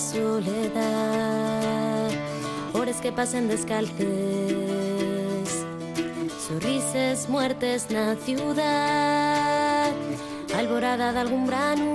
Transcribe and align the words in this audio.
Soledad, 0.00 0.80
horas 2.72 3.00
que 3.00 3.12
pasen 3.12 3.48
descalces, 3.48 3.96
sonrises, 6.46 7.28
muertes 7.28 7.90
na 7.90 8.16
ciudad, 8.16 9.92
alborada 10.56 11.12
de 11.12 11.18
algún 11.18 11.46
brano, 11.46 11.92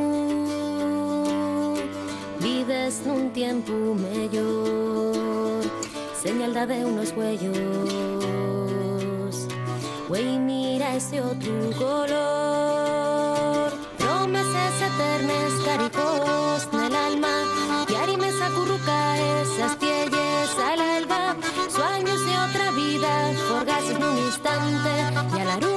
vives 2.39 3.01
nun 3.05 3.31
tiempo 3.31 3.73
mellor, 3.95 5.63
señal 6.21 6.53
de 6.67 6.85
unos 6.85 7.11
huellos, 7.17 7.55
güey, 10.07 10.39
mira 10.39 10.95
ese 10.95 11.21
otro 11.21 11.71
color, 11.77 13.71
promesas 13.97 14.81
eternas, 14.81 15.53
caricos, 15.65 16.67
instante 24.37 25.35
y 25.35 25.39
al 25.39 25.49
arume 25.49 25.76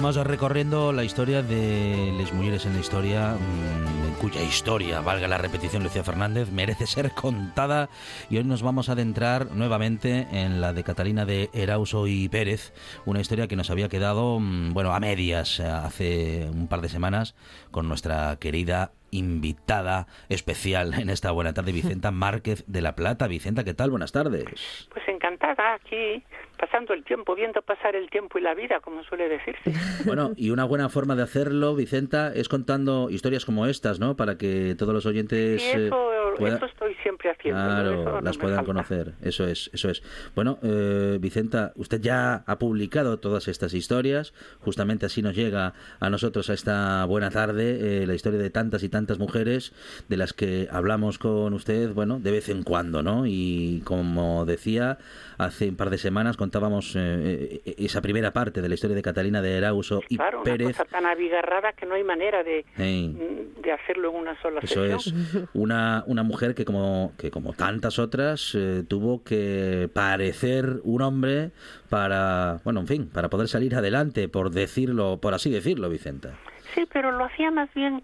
Seguimos 0.00 0.26
recorriendo 0.26 0.92
la 0.92 1.04
historia 1.04 1.42
de 1.42 2.14
las 2.18 2.32
mujeres 2.32 2.64
en 2.64 2.72
la 2.72 2.80
historia 2.80 3.34
mmm, 3.34 4.18
cuya 4.18 4.42
historia, 4.42 5.02
valga 5.02 5.28
la 5.28 5.36
repetición, 5.36 5.82
Lucía 5.82 6.02
Fernández, 6.02 6.50
merece 6.50 6.86
ser 6.86 7.10
contada. 7.12 7.90
Y 8.30 8.38
hoy 8.38 8.44
nos 8.44 8.62
vamos 8.62 8.88
a 8.88 8.92
adentrar 8.92 9.50
nuevamente 9.50 10.26
en 10.32 10.62
la 10.62 10.72
de 10.72 10.84
Catalina 10.84 11.26
de 11.26 11.50
Erauso 11.52 12.06
y 12.06 12.30
Pérez, 12.30 12.72
una 13.04 13.20
historia 13.20 13.46
que 13.46 13.56
nos 13.56 13.70
había 13.70 13.90
quedado, 13.90 14.38
mm, 14.40 14.72
bueno, 14.72 14.94
a 14.94 15.00
medias 15.00 15.60
eh, 15.60 15.64
hace 15.66 16.48
un 16.50 16.66
par 16.66 16.80
de 16.80 16.88
semanas 16.88 17.34
con 17.70 17.86
nuestra 17.86 18.36
querida 18.36 18.92
invitada 19.10 20.06
especial 20.28 20.94
en 20.94 21.10
esta 21.10 21.30
buena 21.30 21.52
tarde, 21.52 21.72
Vicenta 21.72 22.10
Márquez 22.10 22.64
de 22.66 22.80
la 22.82 22.94
Plata. 22.94 23.26
Vicenta, 23.26 23.64
¿qué 23.64 23.74
tal? 23.74 23.90
Buenas 23.90 24.12
tardes. 24.12 24.88
Pues 24.92 25.08
encantada 25.08 25.74
aquí 25.74 26.22
pasando 26.60 26.92
el 26.92 27.04
tiempo, 27.04 27.34
viendo 27.34 27.62
pasar 27.62 27.96
el 27.96 28.10
tiempo 28.10 28.38
y 28.38 28.42
la 28.42 28.54
vida, 28.54 28.80
como 28.80 29.02
suele 29.04 29.28
decirse. 29.28 29.72
Bueno, 30.04 30.32
y 30.36 30.50
una 30.50 30.64
buena 30.64 30.88
forma 30.88 31.14
de 31.14 31.22
hacerlo, 31.22 31.74
Vicenta, 31.74 32.32
es 32.34 32.48
contando 32.48 33.10
historias 33.10 33.44
como 33.44 33.66
estas, 33.66 34.00
¿no? 34.00 34.16
Para 34.16 34.36
que 34.38 34.74
todos 34.78 34.94
los 34.94 35.06
oyentes... 35.06 35.62
Sí, 35.62 35.70
eso, 35.70 36.12
eh, 36.38 36.58
estoy 36.66 36.94
siempre 37.02 37.30
haciendo. 37.30 37.60
Claro, 37.60 38.20
las 38.20 38.38
puedan 38.38 38.64
conocer, 38.64 39.12
eso 39.22 39.46
es, 39.46 39.70
eso 39.72 39.90
es. 39.90 40.02
Bueno, 40.34 40.58
eh, 40.62 41.18
Vicenta, 41.20 41.72
usted 41.76 42.00
ya 42.00 42.44
ha 42.46 42.58
publicado 42.58 43.18
todas 43.18 43.48
estas 43.48 43.74
historias, 43.74 44.32
justamente 44.60 45.06
así 45.06 45.22
nos 45.22 45.36
llega 45.36 45.74
a 45.98 46.10
nosotros 46.10 46.50
a 46.50 46.54
esta 46.54 47.04
buena 47.04 47.30
tarde, 47.30 48.02
eh, 48.02 48.06
la 48.06 48.14
historia 48.14 48.38
de 48.38 48.50
tantas 48.50 48.82
y 48.82 48.88
tantas 48.88 49.18
mujeres 49.18 49.72
de 50.08 50.16
las 50.16 50.32
que 50.32 50.68
hablamos 50.70 51.18
con 51.18 51.52
usted, 51.52 51.92
bueno, 51.92 52.18
de 52.20 52.30
vez 52.30 52.48
en 52.48 52.62
cuando, 52.62 53.02
¿no? 53.02 53.26
Y 53.26 53.82
como 53.84 54.44
decía, 54.46 54.98
hace 55.38 55.68
un 55.68 55.76
par 55.76 55.90
de 55.90 55.98
semanas 55.98 56.36
contábamos 56.50 56.96
eh, 56.96 57.60
eh, 57.64 57.74
esa 57.78 58.02
primera 58.02 58.32
parte 58.32 58.60
de 58.60 58.68
la 58.68 58.74
historia 58.74 58.96
de 58.96 59.02
Catalina 59.02 59.40
de 59.40 59.56
Erauso 59.56 60.02
y 60.08 60.16
claro, 60.16 60.42
Pérez. 60.42 60.66
Una 60.66 60.76
cosa 60.78 60.84
tan 60.86 61.06
abigarrada 61.06 61.72
que 61.74 61.86
no 61.86 61.94
hay 61.94 62.02
manera 62.02 62.42
de, 62.42 62.64
mm, 62.76 63.60
de 63.60 63.72
hacerlo 63.72 64.10
en 64.10 64.16
una 64.16 64.42
sola 64.42 64.58
Eso 64.60 64.84
es, 64.84 65.14
una, 65.54 66.02
una 66.08 66.24
mujer 66.24 66.56
que 66.56 66.64
como, 66.64 67.12
que 67.16 67.30
como 67.30 67.52
tantas 67.52 68.00
otras 68.00 68.56
eh, 68.58 68.82
tuvo 68.88 69.22
que 69.22 69.88
parecer 69.94 70.80
un 70.82 71.02
hombre 71.02 71.52
para, 71.88 72.58
bueno, 72.64 72.80
en 72.80 72.88
fin, 72.88 73.08
para 73.08 73.30
poder 73.30 73.46
salir 73.46 73.76
adelante, 73.76 74.28
por 74.28 74.50
decirlo, 74.50 75.20
por 75.22 75.34
así 75.34 75.50
decirlo, 75.50 75.88
Vicenta. 75.88 76.36
Sí, 76.74 76.84
pero 76.92 77.12
lo 77.12 77.26
hacía 77.26 77.52
más 77.52 77.72
bien 77.74 78.02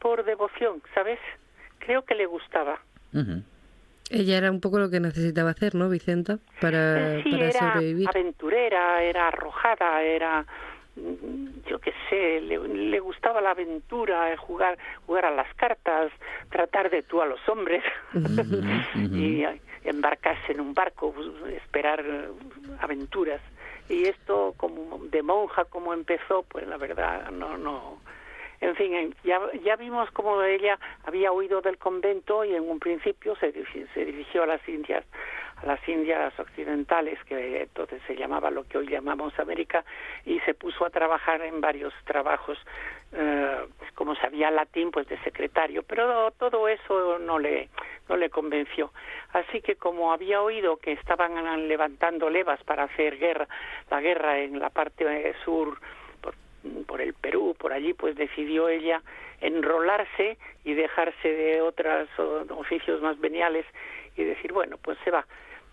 por 0.00 0.22
devoción, 0.22 0.82
¿sabes? 0.94 1.18
Creo 1.78 2.04
que 2.04 2.14
le 2.14 2.26
gustaba. 2.26 2.78
Ella 4.10 4.38
era 4.38 4.50
un 4.50 4.60
poco 4.60 4.78
lo 4.78 4.90
que 4.90 5.00
necesitaba 5.00 5.50
hacer, 5.50 5.74
¿no, 5.74 5.88
Vicenta? 5.88 6.38
Para, 6.60 7.18
eh, 7.18 7.22
sí, 7.24 7.30
para 7.30 7.44
era 7.48 7.72
sobrevivir. 7.72 8.08
aventurera, 8.08 9.02
era 9.02 9.28
arrojada, 9.28 10.02
era 10.02 10.46
mm, 10.96 11.66
yo 11.68 11.80
qué 11.80 11.92
sé, 12.08 12.40
le, 12.40 13.00
gustaba 13.00 13.40
la 13.40 13.50
aventura, 13.50 14.32
eh, 14.32 14.36
jugar, 14.36 14.78
jugar 15.06 15.26
a 15.26 15.30
las 15.30 15.52
cartas, 15.54 16.12
tratar 16.50 16.90
de 16.90 17.02
tú 17.02 17.20
a 17.20 17.26
los 17.26 17.40
hombres 17.48 17.82
y 18.94 19.44
embarcarse 19.84 20.52
en 20.52 20.60
un 20.60 20.74
barco, 20.74 21.14
esperar 21.48 22.04
eh, 22.06 22.28
aventuras. 22.80 23.40
Y 23.88 24.04
esto, 24.04 24.54
como 24.56 24.98
de 25.10 25.22
monja, 25.22 25.64
como 25.64 25.94
empezó, 25.94 26.44
pues 26.48 26.66
la 26.66 26.76
verdad 26.76 27.30
no, 27.30 27.56
no, 27.56 28.00
en 28.60 28.74
fin, 28.76 29.14
ya, 29.24 29.40
ya 29.64 29.76
vimos 29.76 30.10
cómo 30.12 30.42
ella 30.42 30.78
había 31.04 31.32
huido 31.32 31.60
del 31.60 31.78
convento 31.78 32.44
y 32.44 32.54
en 32.54 32.68
un 32.68 32.78
principio 32.78 33.36
se, 33.36 33.52
se 33.94 34.04
dirigió 34.04 34.44
a 34.44 34.46
las 34.46 34.66
Indias, 34.68 35.04
a 35.56 35.66
las 35.66 35.88
Indias 35.88 36.38
occidentales, 36.38 37.18
que 37.24 37.62
entonces 37.62 38.00
se 38.06 38.16
llamaba 38.16 38.50
lo 38.50 38.64
que 38.64 38.78
hoy 38.78 38.88
llamamos 38.88 39.38
América, 39.38 39.84
y 40.24 40.38
se 40.40 40.54
puso 40.54 40.84
a 40.84 40.90
trabajar 40.90 41.42
en 41.42 41.60
varios 41.60 41.94
trabajos, 42.04 42.58
eh, 43.12 43.66
como 43.94 44.14
sabía 44.16 44.50
latín, 44.50 44.90
pues 44.90 45.08
de 45.08 45.18
secretario, 45.22 45.82
pero 45.82 46.30
todo 46.32 46.68
eso 46.68 47.18
no 47.18 47.38
le, 47.38 47.68
no 48.08 48.16
le 48.16 48.30
convenció. 48.30 48.92
Así 49.32 49.60
que 49.60 49.76
como 49.76 50.12
había 50.12 50.42
oído 50.42 50.76
que 50.76 50.92
estaban 50.92 51.68
levantando 51.68 52.28
levas 52.30 52.62
para 52.64 52.84
hacer 52.84 53.18
guerra, 53.18 53.48
la 53.90 54.00
guerra 54.00 54.38
en 54.38 54.58
la 54.58 54.70
parte 54.70 55.34
sur 55.44 55.78
por 56.86 57.00
el 57.00 57.14
Perú, 57.14 57.54
por 57.58 57.72
allí, 57.72 57.92
pues 57.94 58.16
decidió 58.16 58.68
ella 58.68 59.02
enrolarse 59.40 60.38
y 60.64 60.74
dejarse 60.74 61.28
de 61.28 61.60
otros 61.60 62.08
oficios 62.50 63.00
más 63.02 63.18
veniales 63.20 63.66
y 64.16 64.24
decir, 64.24 64.52
bueno, 64.52 64.78
pues 64.78 64.98
se 65.04 65.10
va. 65.10 65.26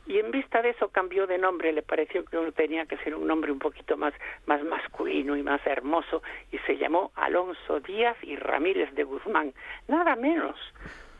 Y 0.05 0.19
en 0.19 0.31
vista 0.31 0.61
de 0.61 0.71
eso 0.71 0.89
cambió 0.89 1.27
de 1.27 1.37
nombre, 1.37 1.71
le 1.71 1.81
pareció 1.81 2.25
que 2.25 2.37
tenía 2.51 2.85
que 2.85 2.97
ser 2.97 3.15
un 3.15 3.25
nombre 3.25 3.51
un 3.51 3.59
poquito 3.59 3.95
más, 3.95 4.13
más 4.45 4.61
masculino 4.63 5.37
y 5.37 5.43
más 5.43 5.65
hermoso, 5.65 6.21
y 6.51 6.57
se 6.59 6.77
llamó 6.77 7.11
Alonso 7.15 7.79
Díaz 7.79 8.17
y 8.21 8.35
Ramírez 8.35 8.93
de 8.95 9.05
Guzmán, 9.05 9.53
nada 9.87 10.17
menos. 10.17 10.57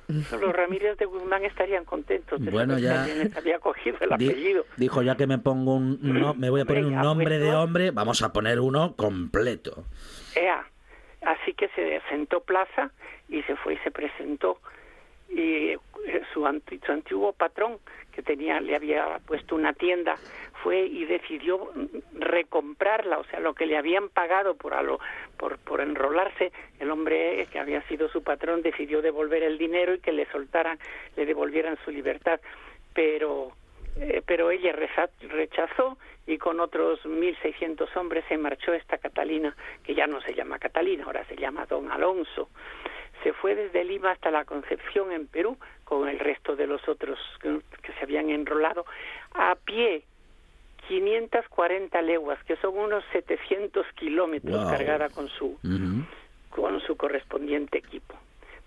Los 0.08 0.54
Ramírez 0.54 0.98
de 0.98 1.06
Guzmán 1.06 1.46
estarían 1.46 1.86
contentos 1.86 2.44
de 2.44 2.52
bueno, 2.52 2.78
ya 2.78 3.06
había 3.36 3.60
cogido 3.60 3.98
el 4.02 4.14
apellido. 4.14 4.66
Dijo, 4.78 5.02
ya 5.02 5.16
que 5.16 5.28
me 5.28 5.38
pongo 5.38 5.76
un 5.76 6.00
no, 6.02 6.34
me 6.34 6.50
voy 6.50 6.62
a 6.62 6.66
poner 6.66 6.86
un 6.86 6.96
nombre 6.96 7.40
de 7.40 7.54
hombre, 7.54 7.92
vamos 7.92 8.22
a 8.22 8.34
poner 8.34 8.60
uno 8.60 8.96
completo. 8.96 9.86
Así 11.26 11.54
que 11.54 11.70
se 11.70 12.02
sentó 12.10 12.42
plaza 12.42 12.92
y 13.30 13.42
se 13.44 13.56
fue 13.56 13.76
y 13.76 13.78
se 13.78 13.92
presentó 13.92 14.60
y 15.30 15.72
eh, 15.72 15.80
su, 16.34 16.46
antiguo 16.46 17.34
patrón 17.34 17.80
que 18.12 18.22
tenía 18.22 18.60
le 18.60 18.76
había 18.76 19.20
puesto 19.26 19.56
una 19.56 19.74
tienda 19.74 20.18
fue 20.62 20.86
y 20.86 21.06
decidió 21.06 21.72
recomprarla 22.14 23.20
o 23.20 23.24
sea 23.26 23.40
lo 23.40 23.54
que 23.54 23.66
le 23.66 23.78
habían 23.78 24.10
pagado 24.10 24.56
por 24.56 24.74
por 25.38 25.58
por 25.60 25.82
enrolarse 25.82 26.52
el 26.80 26.92
hombre 26.92 27.48
que 27.52 27.60
había 27.60 27.82
sido 27.88 28.10
su 28.10 28.24
patrón 28.24 28.62
decidió 28.62 29.02
devolver 29.02 29.44
el 29.44 29.58
dinero 29.58 29.96
y 29.96 30.00
que 30.00 30.12
le 30.12 30.26
soltaran 30.32 30.78
le 31.16 31.26
devolvieran 31.26 31.78
su 31.84 31.92
libertad 31.92 32.40
pero 32.94 33.54
eh, 33.96 34.24
pero 34.26 34.50
ella 34.50 34.72
rechazó 34.72 35.98
y 36.26 36.38
con 36.38 36.60
otros 36.60 37.00
1.600 37.06 37.96
hombres 37.96 38.26
se 38.28 38.38
marchó 38.38 38.74
esta 38.74 38.98
Catalina, 38.98 39.56
que 39.84 39.94
ya 39.94 40.08
no 40.08 40.22
se 40.22 40.34
llama 40.34 40.58
Catalina, 40.58 41.04
ahora 41.04 41.26
se 41.26 41.36
llama 41.36 41.66
Don 41.66 41.92
Alonso 41.92 42.50
se 43.24 43.34
fue 43.34 43.56
desde 43.56 43.84
Lima 43.84 44.12
hasta 44.12 44.30
la 44.30 44.46
Concepción 44.46 45.12
en 45.12 45.28
Perú 45.28 45.58
con 45.86 46.08
el 46.08 46.20
resto 46.20 46.56
de 46.56 46.68
los 46.68 46.88
otros 46.88 47.18
que, 47.42 47.62
se 47.94 48.04
habían 48.04 48.30
enrolado 48.30 48.86
a 49.34 49.56
pie 49.56 50.04
540 50.88 52.02
leguas 52.02 52.44
que 52.44 52.58
son 52.58 52.78
unos 52.78 53.04
700 53.14 53.86
kilómetros 53.96 54.70
cargada 54.70 55.10
con 55.10 55.30
su 55.30 55.58
con 56.50 56.80
su 56.82 56.96
correspondiente 56.98 57.80
equipo. 57.80 58.16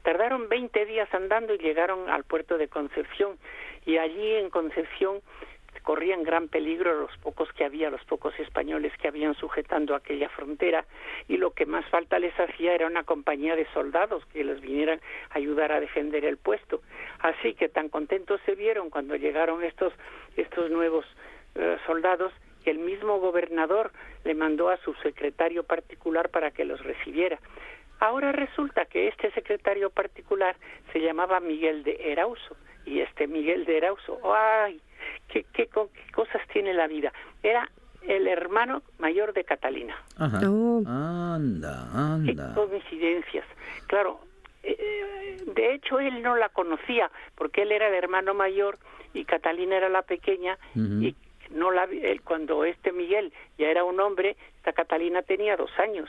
Tardaron 0.02 0.48
20 0.48 0.86
días 0.86 1.12
andando 1.12 1.54
y 1.54 1.58
llegaron 1.58 2.08
al 2.08 2.24
puerto 2.24 2.58
de 2.58 2.68
Concepción. 2.68 3.36
Y 3.84 3.98
allí 3.98 4.34
en 4.34 4.50
Concepción 4.50 5.20
corrían 5.86 6.24
gran 6.24 6.48
peligro 6.48 7.00
los 7.00 7.16
pocos 7.18 7.48
que 7.52 7.64
había, 7.64 7.90
los 7.90 8.04
pocos 8.06 8.36
españoles 8.40 8.92
que 9.00 9.06
habían 9.06 9.36
sujetando 9.36 9.94
aquella 9.94 10.28
frontera 10.28 10.84
y 11.28 11.36
lo 11.36 11.52
que 11.52 11.64
más 11.64 11.88
falta 11.90 12.18
les 12.18 12.34
hacía 12.40 12.74
era 12.74 12.88
una 12.88 13.04
compañía 13.04 13.54
de 13.54 13.68
soldados 13.72 14.26
que 14.32 14.42
les 14.42 14.60
vinieran 14.60 15.00
a 15.30 15.38
ayudar 15.38 15.70
a 15.70 15.78
defender 15.78 16.24
el 16.24 16.38
puesto. 16.38 16.82
Así 17.20 17.54
que 17.54 17.68
tan 17.68 17.88
contentos 17.88 18.40
se 18.44 18.56
vieron 18.56 18.90
cuando 18.90 19.14
llegaron 19.14 19.62
estos 19.62 19.92
estos 20.36 20.72
nuevos 20.72 21.06
eh, 21.54 21.76
soldados 21.86 22.32
que 22.64 22.72
el 22.72 22.80
mismo 22.80 23.20
gobernador 23.20 23.92
le 24.24 24.34
mandó 24.34 24.70
a 24.70 24.78
su 24.78 24.92
secretario 24.94 25.62
particular 25.62 26.30
para 26.30 26.50
que 26.50 26.64
los 26.64 26.82
recibiera. 26.82 27.38
Ahora 28.00 28.32
resulta 28.32 28.86
que 28.86 29.06
este 29.06 29.30
secretario 29.30 29.90
particular 29.90 30.56
se 30.92 30.98
llamaba 30.98 31.38
Miguel 31.38 31.84
de 31.84 32.10
Erauso 32.10 32.56
y 32.84 33.02
este 33.02 33.28
Miguel 33.28 33.66
de 33.66 33.76
Erauso, 33.76 34.18
¡ay! 34.34 34.80
¿Qué, 35.28 35.44
qué, 35.52 35.68
cosas 36.14 36.42
tiene 36.52 36.72
la 36.74 36.86
vida? 36.86 37.12
Era 37.42 37.68
el 38.02 38.26
hermano 38.28 38.82
mayor 38.98 39.32
de 39.32 39.44
Catalina. 39.44 39.96
Ajá. 40.16 40.40
Oh. 40.48 40.82
Anda, 40.86 41.90
anda. 41.92 42.54
Qué 42.54 42.54
coincidencias. 42.54 43.44
Claro, 43.86 44.20
eh, 44.62 45.42
de 45.54 45.74
hecho 45.74 45.98
él 46.00 46.22
no 46.22 46.36
la 46.36 46.48
conocía 46.48 47.10
porque 47.34 47.62
él 47.62 47.72
era 47.72 47.88
el 47.88 47.94
hermano 47.94 48.34
mayor 48.34 48.78
y 49.14 49.24
Catalina 49.24 49.76
era 49.76 49.88
la 49.88 50.02
pequeña 50.02 50.58
y 50.74 51.14
no 51.50 51.70
la 51.70 51.84
él, 51.84 52.20
cuando 52.22 52.64
este 52.64 52.92
Miguel 52.92 53.32
ya 53.58 53.68
era 53.68 53.84
un 53.84 54.00
hombre, 54.00 54.36
esta 54.56 54.72
Catalina 54.72 55.22
tenía 55.22 55.56
dos 55.56 55.70
años. 55.78 56.08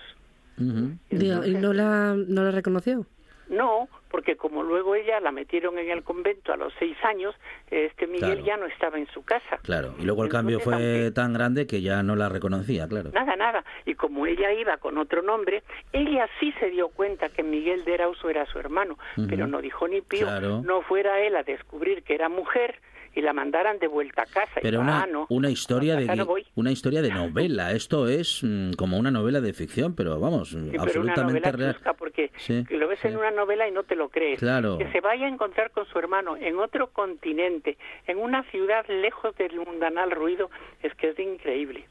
¿Y 0.57 1.53
no 1.53 1.73
la, 1.73 2.15
no 2.15 2.43
la 2.43 2.51
reconoció? 2.51 3.05
No, 3.47 3.87
porque 4.09 4.35
como 4.37 4.63
luego 4.63 4.95
ella 4.95 5.19
la 5.19 5.31
metieron 5.31 5.77
en 5.77 5.89
el 5.89 6.03
convento 6.03 6.53
a 6.53 6.57
los 6.57 6.73
seis 6.79 6.95
años, 7.03 7.35
este 7.71 8.07
Miguel 8.07 8.31
Claro. 8.41 8.45
ya 8.45 8.57
no 8.57 8.65
estaba 8.65 8.97
en 8.97 9.07
su 9.07 9.23
casa. 9.23 9.57
Claro, 9.63 9.93
y 9.99 10.03
luego 10.03 10.23
el 10.23 10.29
cambio 10.29 10.57
Entonces, 10.59 10.79
fue 10.81 10.93
aunque- 11.01 11.11
tan 11.11 11.33
grande 11.33 11.67
que 11.67 11.81
ya 11.81 12.03
no 12.03 12.15
la 12.15 12.29
reconocía, 12.29 12.87
claro. 12.87 13.11
Nada, 13.13 13.35
nada. 13.35 13.63
Y 13.85 13.95
como 13.95 14.25
ella 14.25 14.51
iba 14.53 14.77
con 14.77 14.97
otro 14.97 15.21
nombre, 15.21 15.63
ella 15.93 16.27
sí 16.39 16.53
se 16.59 16.69
dio 16.69 16.89
cuenta 16.89 17.29
que 17.29 17.43
Miguel 17.43 17.83
de 17.85 17.93
Erauso 17.95 18.29
era 18.29 18.45
su 18.45 18.59
hermano, 18.59 18.97
Ujú. 19.17 19.27
pero 19.27 19.47
no 19.47 19.61
dijo 19.61 19.87
ni 19.87 20.01
pío. 20.01 20.25
Claro. 20.27 20.61
No 20.65 20.81
fuera 20.81 21.19
él 21.21 21.35
a 21.35 21.43
descubrir 21.43 22.03
que 22.03 22.15
era 22.15 22.29
mujer 22.29 22.75
y 23.15 23.21
la 23.21 23.33
mandaran 23.33 23.79
de 23.79 23.87
vuelta 23.87 24.21
a 24.21 24.25
casa. 24.27 24.59
Y 24.59 24.61
Pero 24.61 24.77
dijo, 24.79 24.83
una, 24.83 25.01
"Ah, 25.03 25.07
no, 25.11 25.25
una 25.29 25.49
historia 25.49 25.95
de 25.95 26.05
no 26.05 26.13
gui- 26.23 26.27
voy". 26.27 26.45
una 26.53 26.71
historia 26.71 27.01
de 27.01 27.09
novela. 27.49 27.71
Esto 27.71 28.07
es 28.07 28.41
mm, 28.43 28.73
como 28.73 28.99
una 28.99 29.09
novela 29.09 29.41
de 29.41 29.53
ficción, 29.53 29.95
pero 29.95 30.19
vamos, 30.19 30.49
Sí, 30.49 30.57
pero 30.69 30.73
una 30.75 30.83
absolutamente 30.83 31.23
novela 31.49 31.51
real. 31.51 31.95
porque 31.97 32.31
Sí, 32.37 32.63
lo 32.69 32.87
ves 32.87 32.99
sí. 33.01 33.07
en 33.07 33.17
una 33.17 33.31
novela 33.31 33.67
y 33.67 33.71
no 33.71 33.83
te 33.83 33.95
lo. 33.97 34.39
Claro. 34.39 34.77
Que 34.77 34.89
se 34.91 35.01
vaya 35.01 35.25
a 35.25 35.29
encontrar 35.29 35.71
con 35.71 35.85
su 35.87 35.99
hermano 35.99 36.37
en 36.37 36.57
otro 36.59 36.87
continente, 36.87 37.77
en 38.07 38.17
una 38.19 38.43
ciudad 38.51 38.85
lejos 38.87 39.35
del 39.35 39.55
mundanal 39.57 40.11
ruido, 40.11 40.49
es 40.83 40.93
que 40.95 41.09
es 41.09 41.19
increíble. 41.19 41.85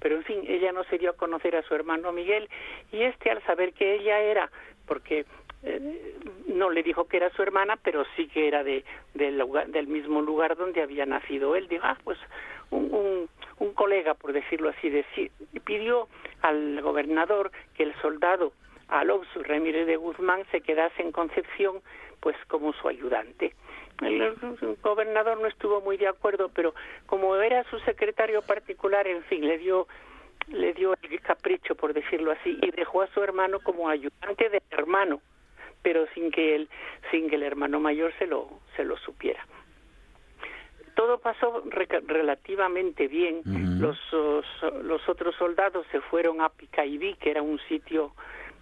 Pero 0.00 0.16
en 0.16 0.24
fin, 0.24 0.44
ella 0.46 0.72
no 0.72 0.84
se 0.84 0.98
dio 0.98 1.10
a 1.10 1.16
conocer 1.16 1.56
a 1.56 1.62
su 1.62 1.74
hermano 1.74 2.12
Miguel 2.12 2.48
y 2.92 3.02
este 3.02 3.30
al 3.30 3.42
saber 3.44 3.72
que 3.72 3.94
ella 3.94 4.20
era, 4.20 4.50
porque 4.86 5.24
eh, 5.62 6.14
no 6.46 6.70
le 6.70 6.82
dijo 6.82 7.06
que 7.08 7.16
era 7.16 7.30
su 7.30 7.42
hermana, 7.42 7.76
pero 7.82 8.04
sí 8.14 8.28
que 8.28 8.46
era 8.46 8.62
de, 8.62 8.84
del 9.14 9.38
lugar- 9.38 9.68
del 9.68 9.86
mismo 9.88 10.20
lugar 10.20 10.56
donde 10.56 10.82
había 10.82 11.06
nacido 11.06 11.56
él. 11.56 11.66
Dijo, 11.66 11.82
ah, 11.86 11.96
pues 12.04 12.18
un, 12.70 12.92
un, 12.92 13.28
un 13.58 13.72
colega, 13.72 14.14
por 14.14 14.32
decirlo 14.32 14.68
así, 14.68 14.92
y 15.52 15.60
pidió 15.60 16.08
al 16.42 16.80
gobernador 16.82 17.50
que 17.74 17.84
el 17.84 17.94
soldado 18.02 18.52
Alonso 18.88 19.42
Ramírez 19.42 19.86
de 19.86 19.96
Guzmán 19.96 20.44
se 20.50 20.60
quedase 20.60 21.02
en 21.02 21.12
Concepción, 21.12 21.80
pues 22.20 22.36
como 22.48 22.72
su 22.74 22.88
ayudante. 22.88 23.54
El, 24.02 24.36
gobernador 24.82 25.40
no 25.40 25.46
estuvo 25.46 25.80
muy 25.80 25.96
de 25.96 26.06
acuerdo, 26.08 26.50
pero 26.54 26.74
como 27.06 27.34
era 27.36 27.64
su 27.70 27.78
secretario 27.80 28.42
particular, 28.42 29.06
en 29.06 29.22
fin, 29.24 29.46
le 29.46 29.58
dio 29.58 29.86
le 30.48 30.74
dio 30.74 30.94
el 31.02 31.20
capricho, 31.22 31.74
por 31.74 31.92
decirlo 31.92 32.30
así, 32.30 32.56
y 32.62 32.70
dejó 32.70 33.02
a 33.02 33.08
su 33.08 33.20
hermano 33.22 33.58
como 33.60 33.88
ayudante 33.88 34.48
del 34.48 34.62
hermano, 34.70 35.20
pero 35.82 36.06
sin 36.14 36.30
que 36.30 36.54
él, 36.54 36.68
sin 37.10 37.28
que 37.28 37.34
el 37.34 37.42
hermano 37.42 37.80
mayor 37.80 38.12
se 38.18 38.26
lo, 38.28 38.48
se 38.76 38.84
lo 38.84 38.96
supiera. 38.98 39.44
Todo 40.94 41.18
pasó 41.18 41.62
re- 41.66 41.88
relativamente 42.06 43.08
bien. 43.08 43.42
Los, 43.80 43.98
os- 44.14 44.62
los 44.82 45.06
otros 45.08 45.34
soldados 45.36 45.84
se 45.90 46.00
fueron 46.00 46.40
a 46.40 46.48
Picaibí, 46.48 47.14
que 47.14 47.30
era 47.30 47.42
un 47.42 47.58
sitio 47.68 48.12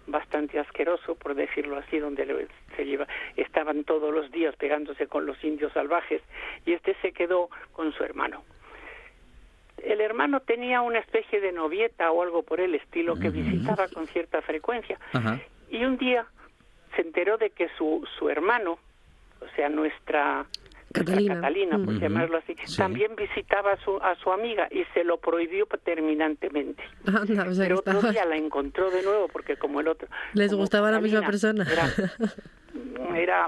bastante 0.07 0.59
asqueroso, 0.59 1.15
por 1.15 1.35
decirlo 1.35 1.77
así, 1.77 1.99
donde 1.99 2.25
le- 2.25 2.47
se 2.75 2.85
lleva, 2.85 3.07
estaban 3.35 3.83
todos 3.83 4.13
los 4.13 4.31
días 4.31 4.55
pegándose 4.55 5.07
con 5.07 5.25
los 5.25 5.43
indios 5.43 5.73
salvajes, 5.73 6.21
y 6.65 6.73
este 6.73 6.95
se 7.01 7.11
quedó 7.11 7.49
con 7.73 7.91
su 7.93 8.03
hermano. 8.03 8.43
El 9.83 10.01
hermano 10.01 10.39
tenía 10.39 10.81
una 10.81 10.99
especie 10.99 11.41
de 11.41 11.51
novieta 11.51 12.11
o 12.11 12.21
algo 12.23 12.43
por 12.43 12.59
el 12.61 12.75
estilo 12.75 13.15
que 13.19 13.29
visitaba 13.29 13.87
con 13.89 14.07
cierta 14.07 14.41
frecuencia. 14.41 14.97
Ajá. 15.13 15.39
Y 15.69 15.83
un 15.83 15.97
día 15.97 16.25
se 16.95 17.01
enteró 17.01 17.37
de 17.37 17.49
que 17.49 17.67
su, 17.77 18.07
su 18.17 18.29
hermano, 18.29 18.79
o 19.41 19.55
sea, 19.55 19.69
nuestra 19.69 20.45
Catalina. 20.99 21.35
Catalina, 21.35 21.77
por 21.83 21.99
llamarlo 21.99 22.37
así, 22.37 22.55
Sí. 22.65 22.77
también 22.77 23.15
visitaba 23.15 23.73
a 23.73 23.77
su, 23.77 23.97
a 23.97 24.15
su 24.15 24.31
amiga 24.31 24.67
y 24.71 24.83
se 24.93 25.03
lo 25.03 25.17
prohibió 25.17 25.67
terminantemente. 25.83 26.83
Sea 27.05 27.21
que 27.25 27.35
Pero 27.57 27.79
otro 27.79 28.11
día 28.11 28.25
la 28.25 28.37
encontró 28.37 28.89
de 28.91 29.03
nuevo 29.03 29.27
porque 29.27 29.57
como 29.57 29.81
el 29.81 29.87
otro... 29.87 30.07
Les 30.33 30.53
gustaba 30.53 30.91
la 30.91 30.99
misma 30.99 31.21
persona. 31.21 31.65
Era, 31.71 31.87
era 33.15 33.47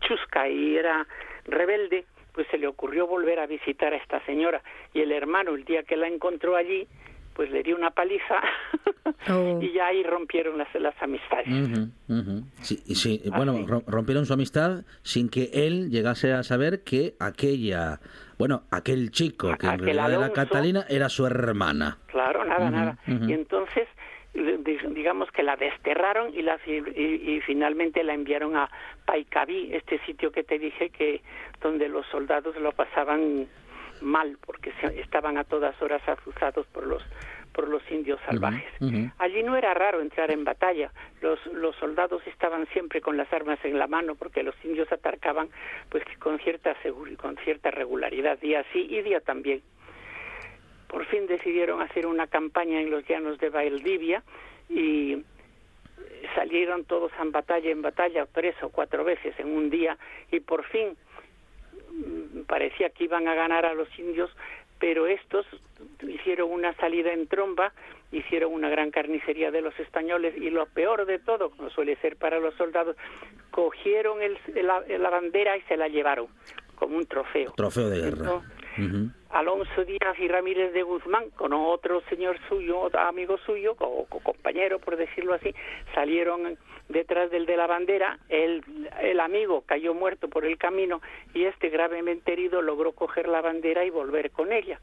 chusca 0.00 0.48
y 0.48 0.76
era 0.76 1.06
rebelde, 1.44 2.04
pues 2.32 2.46
se 2.50 2.58
le 2.58 2.66
ocurrió 2.66 3.06
volver 3.06 3.38
a 3.38 3.46
visitar 3.46 3.92
a 3.92 3.96
esta 3.96 4.24
señora 4.24 4.62
y 4.92 5.00
el 5.00 5.12
hermano 5.12 5.54
el 5.54 5.64
día 5.64 5.82
que 5.82 5.96
la 5.96 6.08
encontró 6.08 6.56
allí 6.56 6.86
pues 7.34 7.50
le 7.50 7.62
dio 7.62 7.76
una 7.76 7.90
paliza 7.90 8.40
Oh. 9.28 9.58
y 9.62 9.72
ya 9.72 9.86
ahí 9.86 10.02
rompieron 10.02 10.56
las, 10.58 10.74
las 10.74 10.94
amistades. 11.02 11.46
Sí, 12.62 12.76
sí, 12.94 13.22
bueno, 13.34 13.66
rompieron 13.86 14.24
su 14.26 14.32
amistad 14.34 14.84
sin 15.02 15.28
que 15.28 15.50
él 15.52 15.90
llegase 15.90 16.32
a 16.32 16.42
saber 16.42 16.82
que 16.84 17.14
aquella, 17.20 18.00
bueno, 18.38 18.62
aquel 18.70 19.10
chico 19.10 19.56
que 19.58 19.66
en 19.66 19.78
realidad 19.78 20.12
era. 20.12 20.32
Catalina 20.32 20.84
era 20.88 21.08
su 21.08 21.26
hermana. 21.26 21.98
Claro, 22.06 22.44
nada, 22.44 22.70
nada. 22.70 22.98
Y 23.06 23.32
entonces, 23.32 23.88
di- 24.34 24.78
digamos 24.94 25.30
que 25.32 25.42
la 25.42 25.56
desterraron 25.56 26.34
y, 26.34 26.42
la, 26.42 26.58
y 26.66 27.40
finalmente 27.46 28.04
la 28.04 28.14
enviaron 28.14 28.56
a 28.56 28.70
Paikabí, 29.06 29.70
este 29.74 29.98
sitio 30.06 30.32
que 30.32 30.44
te 30.44 30.58
dije 30.58 30.90
que 30.90 31.22
donde 31.62 31.88
los 31.88 32.06
soldados 32.06 32.56
lo 32.56 32.72
pasaban 32.72 33.46
mal 34.00 34.38
porque 34.44 34.72
se- 34.80 35.00
estaban 35.00 35.38
a 35.38 35.44
todas 35.44 35.80
horas 35.82 36.02
azuzados 36.08 36.66
por 36.68 36.86
los 36.86 37.02
por 37.52 37.68
los 37.68 37.88
indios 37.88 38.18
salvajes. 38.26 38.64
Allí 39.18 39.44
no 39.44 39.54
era 39.56 39.72
raro 39.74 40.00
entrar 40.00 40.32
en 40.32 40.42
batalla. 40.42 40.90
Los, 41.22 41.38
los 41.52 41.76
soldados 41.76 42.20
estaban 42.26 42.66
siempre 42.72 43.00
con 43.00 43.16
las 43.16 43.32
armas 43.32 43.60
en 43.64 43.78
la 43.78 43.86
mano 43.86 44.16
porque 44.16 44.42
los 44.42 44.56
indios 44.64 44.90
atacaban 44.90 45.48
pues 45.88 46.02
con 46.18 46.40
cierta 46.40 46.74
seguri- 46.82 47.16
con 47.16 47.36
cierta 47.44 47.70
regularidad 47.70 48.38
día 48.40 48.64
sí 48.72 48.88
y 48.90 49.02
día 49.02 49.20
también 49.20 49.62
por 50.88 51.06
fin 51.06 51.28
decidieron 51.28 51.80
hacer 51.80 52.06
una 52.08 52.26
campaña 52.26 52.80
en 52.80 52.90
los 52.90 53.06
llanos 53.06 53.38
de 53.38 53.50
Valdivia 53.50 54.24
y 54.68 55.22
salieron 56.34 56.84
todos 56.84 57.12
en 57.20 57.30
batalla 57.30 57.70
en 57.70 57.82
batalla 57.82 58.26
tres 58.32 58.54
o 58.62 58.68
cuatro 58.70 59.04
veces 59.04 59.34
en 59.38 59.48
un 59.54 59.70
día 59.70 59.96
y 60.32 60.40
por 60.40 60.64
fin 60.64 60.96
parecía 62.46 62.90
que 62.90 63.04
iban 63.04 63.28
a 63.28 63.34
ganar 63.34 63.66
a 63.66 63.74
los 63.74 63.88
indios 63.98 64.30
pero 64.78 65.06
estos 65.06 65.46
hicieron 66.06 66.50
una 66.50 66.74
salida 66.74 67.12
en 67.12 67.26
tromba 67.26 67.72
hicieron 68.12 68.52
una 68.52 68.68
gran 68.68 68.90
carnicería 68.90 69.50
de 69.50 69.60
los 69.60 69.78
españoles 69.80 70.34
y 70.36 70.50
lo 70.50 70.66
peor 70.66 71.06
de 71.06 71.18
todo 71.18 71.50
como 71.50 71.70
suele 71.70 71.96
ser 71.96 72.16
para 72.16 72.38
los 72.38 72.54
soldados 72.54 72.96
cogieron 73.50 74.20
el- 74.22 74.38
la, 74.66 74.80
la 74.98 75.10
bandera 75.10 75.56
y 75.56 75.62
se 75.62 75.76
la 75.76 75.88
llevaron 75.88 76.26
como 76.74 76.96
un 76.96 77.06
trofeo 77.06 77.52
Trofeo 77.56 77.88
de 77.88 78.00
guerra. 78.00 78.42
Entonces. 78.76 79.10
Alonso 79.34 79.84
Díaz 79.84 80.16
y 80.20 80.28
Ramírez 80.28 80.72
de 80.72 80.84
Guzmán, 80.84 81.30
con 81.30 81.52
otro 81.52 82.02
señor 82.08 82.38
suyo, 82.48 82.88
amigo 82.96 83.36
suyo, 83.38 83.74
o, 83.80 84.06
compañero, 84.06 84.78
por 84.78 84.96
decirlo 84.96 85.34
así, 85.34 85.52
salieron 85.92 86.56
detrás 86.88 87.32
del 87.32 87.44
de 87.44 87.56
la 87.56 87.66
bandera. 87.66 88.20
El, 88.28 88.62
el 89.02 89.18
amigo 89.18 89.64
cayó 89.66 89.92
muerto 89.92 90.28
por 90.28 90.44
el 90.44 90.56
camino 90.56 91.02
y 91.34 91.46
este 91.46 91.68
gravemente 91.68 92.32
herido 92.32 92.62
logró 92.62 92.92
coger 92.92 93.26
la 93.26 93.40
bandera 93.40 93.84
y 93.84 93.90
volver 93.90 94.30
con 94.30 94.52
ella. 94.52 94.80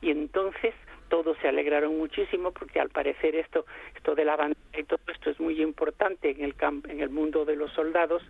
Y 0.00 0.10
entonces 0.10 0.74
todos 1.10 1.36
se 1.42 1.48
alegraron 1.48 1.98
muchísimo 1.98 2.52
porque 2.52 2.80
al 2.80 2.88
parecer 2.88 3.36
esto, 3.36 3.66
esto 3.94 4.14
de 4.14 4.24
la 4.24 4.36
bandera 4.36 4.78
y 4.78 4.84
todo 4.84 5.00
esto 5.08 5.28
es 5.28 5.38
muy 5.38 5.60
importante 5.60 6.30
en 6.30 6.42
el, 6.42 6.54
en 6.88 7.00
el 7.00 7.10
mundo 7.10 7.44
de 7.44 7.56
los 7.56 7.70
soldados 7.72 8.22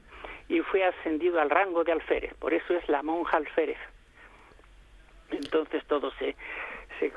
y 0.48 0.62
fue 0.62 0.82
ascendido 0.82 1.40
al 1.40 1.48
rango 1.48 1.84
de 1.84 1.92
alférez. 1.92 2.34
Por 2.40 2.54
eso 2.54 2.74
es 2.74 2.88
la 2.88 3.04
monja 3.04 3.36
alférez. 3.36 3.78
Entonces 5.32 5.84
todos 5.86 6.12
se, 6.18 6.36
se 6.98 7.12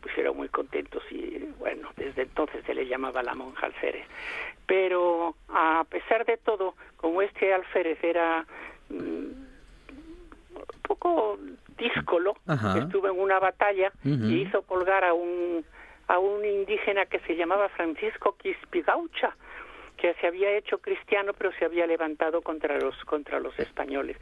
pusieron 0.00 0.36
muy 0.36 0.48
contentos 0.48 1.02
y 1.10 1.38
bueno, 1.58 1.90
desde 1.96 2.22
entonces 2.22 2.64
se 2.64 2.74
le 2.74 2.86
llamaba 2.86 3.22
la 3.22 3.34
monja 3.34 3.66
alférez. 3.66 4.06
Pero 4.66 5.34
a 5.48 5.84
pesar 5.88 6.24
de 6.24 6.36
todo, 6.38 6.74
como 6.96 7.22
este 7.22 7.52
alférez 7.52 8.02
era 8.02 8.44
mm, 8.88 8.94
un 8.94 10.80
poco 10.82 11.38
díscolo, 11.76 12.36
Ajá. 12.46 12.78
estuvo 12.78 13.08
en 13.08 13.20
una 13.20 13.38
batalla 13.38 13.92
y 14.04 14.42
hizo 14.42 14.62
colgar 14.62 15.04
a 15.04 15.12
un 15.12 15.64
a 16.08 16.18
un 16.18 16.44
indígena 16.44 17.06
que 17.06 17.18
se 17.20 17.34
llamaba 17.34 17.68
Francisco 17.70 18.36
Quispigaucha, 18.36 19.34
que 19.96 20.14
se 20.20 20.26
había 20.26 20.50
hecho 20.56 20.78
cristiano 20.78 21.32
pero 21.32 21.52
se 21.58 21.64
había 21.64 21.86
levantado 21.86 22.42
contra 22.42 22.78
los 22.78 22.94
contra 23.04 23.40
los 23.40 23.58
españoles. 23.58 24.16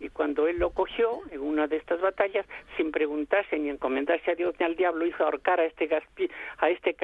Y 0.00 0.08
cuando 0.10 0.46
él 0.48 0.58
lo 0.58 0.70
cogió 0.70 1.20
en 1.30 1.40
una 1.40 1.66
de 1.66 1.76
estas 1.76 2.00
batallas, 2.00 2.46
sin 2.76 2.90
preguntarse 2.90 3.58
ni 3.58 3.70
encomendarse 3.70 4.30
a 4.30 4.34
Dios 4.34 4.54
ni 4.58 4.66
al 4.66 4.76
diablo, 4.76 5.06
hizo 5.06 5.24
ahorcar 5.24 5.60
a 5.60 5.64
este 5.64 5.88
Gaspi- 5.88 6.30
a 6.58 6.70
este 6.70 6.96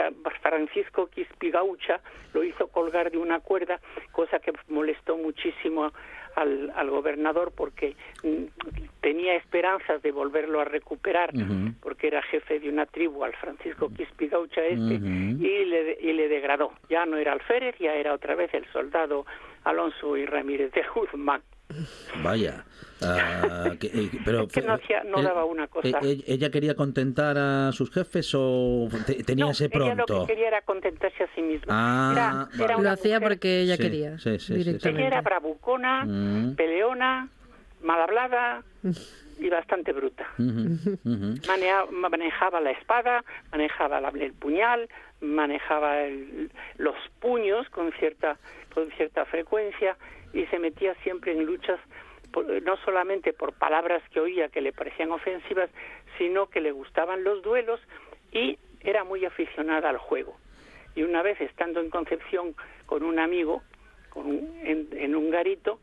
Francisco 0.42 1.06
Quispigaucha, 1.08 2.00
lo 2.34 2.44
hizo 2.44 2.68
colgar 2.68 3.10
de 3.10 3.18
una 3.18 3.40
cuerda, 3.40 3.80
cosa 4.12 4.38
que 4.38 4.52
molestó 4.68 5.16
muchísimo 5.16 5.92
al, 6.36 6.70
al 6.76 6.90
gobernador 6.90 7.52
porque 7.56 7.96
mm, 8.22 8.44
tenía 9.00 9.34
esperanzas 9.34 10.02
de 10.02 10.12
volverlo 10.12 10.60
a 10.60 10.64
recuperar 10.64 11.32
porque 11.80 12.06
era 12.06 12.22
jefe 12.22 12.60
de 12.60 12.68
una 12.68 12.86
tribu, 12.86 13.24
al 13.24 13.34
Francisco 13.34 13.90
Quispigaucha 13.92 14.64
este, 14.64 14.94
y, 14.94 15.64
le, 15.64 15.98
y 16.00 16.12
le 16.12 16.28
degradó. 16.28 16.72
Ya 16.88 17.04
no 17.06 17.16
era 17.16 17.32
alférez, 17.32 17.76
ya 17.78 17.94
era 17.94 18.14
otra 18.14 18.34
vez 18.34 18.52
el 18.54 18.66
soldado 18.72 19.26
Alonso 19.64 20.16
y 20.16 20.26
Ramírez 20.26 20.72
de 20.72 20.84
Guzmán. 20.94 21.42
Vaya. 22.22 22.64
Ah, 23.02 23.72
que- 23.78 23.88
eh, 23.88 24.10
pero 24.24 24.42
Es 24.46 24.52
que 24.52 24.62
no 24.62 24.74
hacía- 24.74 25.04
no 25.04 25.18
él- 25.18 25.24
daba 25.24 25.44
una 25.44 25.66
cosa. 25.66 25.86
eh, 25.88 25.94
eh, 26.02 26.24
¿Ella 26.26 26.50
quería 26.50 26.74
contentar 26.74 27.36
a 27.36 27.70
sus 27.72 27.90
jefes 27.90 28.30
o 28.34 28.88
te- 29.04 29.22
tenía 29.22 29.44
No, 29.46 29.50
ese 29.50 29.66
ella 29.66 29.94
lo 29.94 30.06
pronto? 30.06 30.26
que 30.26 30.32
quería 30.32 30.48
era 30.48 30.62
contentarse 30.62 31.24
a 31.24 31.28
sí 31.34 31.42
misma. 31.42 31.66
Ah, 31.68 32.12
era, 32.12 32.32
vale. 32.32 32.64
era 32.64 32.78
Lo 32.82 32.90
hacía 32.90 33.18
mujer- 33.20 33.28
porque 33.34 33.60
ella 33.60 33.76
Sí, 33.76 33.82
quería, 33.82 34.18
sí, 34.18 34.30
sí, 34.30 34.38
sí, 34.38 34.46
sí. 34.46 34.54
directamente. 34.54 35.00
Ella 35.00 35.08
era 35.08 35.20
bravucona, 35.20 36.04
Mm. 36.06 36.54
peleona, 36.54 37.28
mal 37.86 38.00
hablada 38.02 38.62
y 39.38 39.48
bastante 39.48 39.92
bruta. 39.92 40.26
Manejaba 41.90 42.60
la 42.60 42.70
espada, 42.72 43.24
manejaba 43.52 44.00
la- 44.00 44.08
el 44.10 44.32
puñal, 44.32 44.88
manejaba 45.20 46.02
el- 46.02 46.50
los 46.78 46.96
puños 47.20 47.68
con 47.70 47.92
cierta 47.92 48.36
con 48.74 48.90
cierta 48.90 49.24
frecuencia 49.24 49.96
y 50.34 50.44
se 50.46 50.58
metía 50.58 50.94
siempre 51.02 51.32
en 51.32 51.46
luchas 51.46 51.80
por- 52.30 52.44
no 52.62 52.76
solamente 52.84 53.32
por 53.32 53.54
palabras 53.54 54.02
que 54.10 54.20
oía 54.20 54.50
que 54.50 54.60
le 54.60 54.72
parecían 54.74 55.10
ofensivas, 55.12 55.70
sino 56.18 56.50
que 56.50 56.60
le 56.60 56.72
gustaban 56.72 57.24
los 57.24 57.42
duelos 57.42 57.80
y 58.32 58.58
era 58.80 59.04
muy 59.04 59.24
aficionada 59.24 59.88
al 59.88 59.96
juego. 59.96 60.36
Y 60.94 61.02
una 61.04 61.22
vez 61.22 61.40
estando 61.40 61.80
en 61.80 61.88
Concepción 61.88 62.54
con 62.84 63.02
un 63.02 63.18
amigo, 63.18 63.62
con 64.10 64.26
un- 64.26 64.60
en, 64.62 64.88
en 64.92 65.16
un 65.16 65.30
garito, 65.30 65.80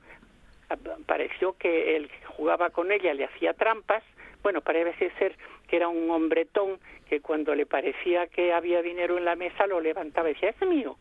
pareció 1.06 1.58
que 1.58 1.96
el 1.96 2.10
que 2.10 2.26
jugaba 2.26 2.70
con 2.70 2.92
ella 2.92 3.14
le 3.14 3.26
hacía 3.26 3.54
trampas. 3.54 4.04
Bueno, 4.42 4.62
parece 4.62 5.12
ser 5.20 5.36
que 5.68 5.78
era 5.78 5.88
un 5.88 6.10
hombretón 6.10 6.80
que 7.10 7.22
cuando 7.22 7.56
le 7.56 7.66
parecía 7.66 8.28
que 8.28 8.54
había 8.54 8.82
dinero 8.82 9.18
en 9.18 9.26
la 9.26 9.36
mesa 9.36 9.68
lo 9.68 9.80
levantaba 9.80 10.30
y 10.30 10.34
decía, 10.34 10.50
es 10.50 10.68
mío. 10.68 10.98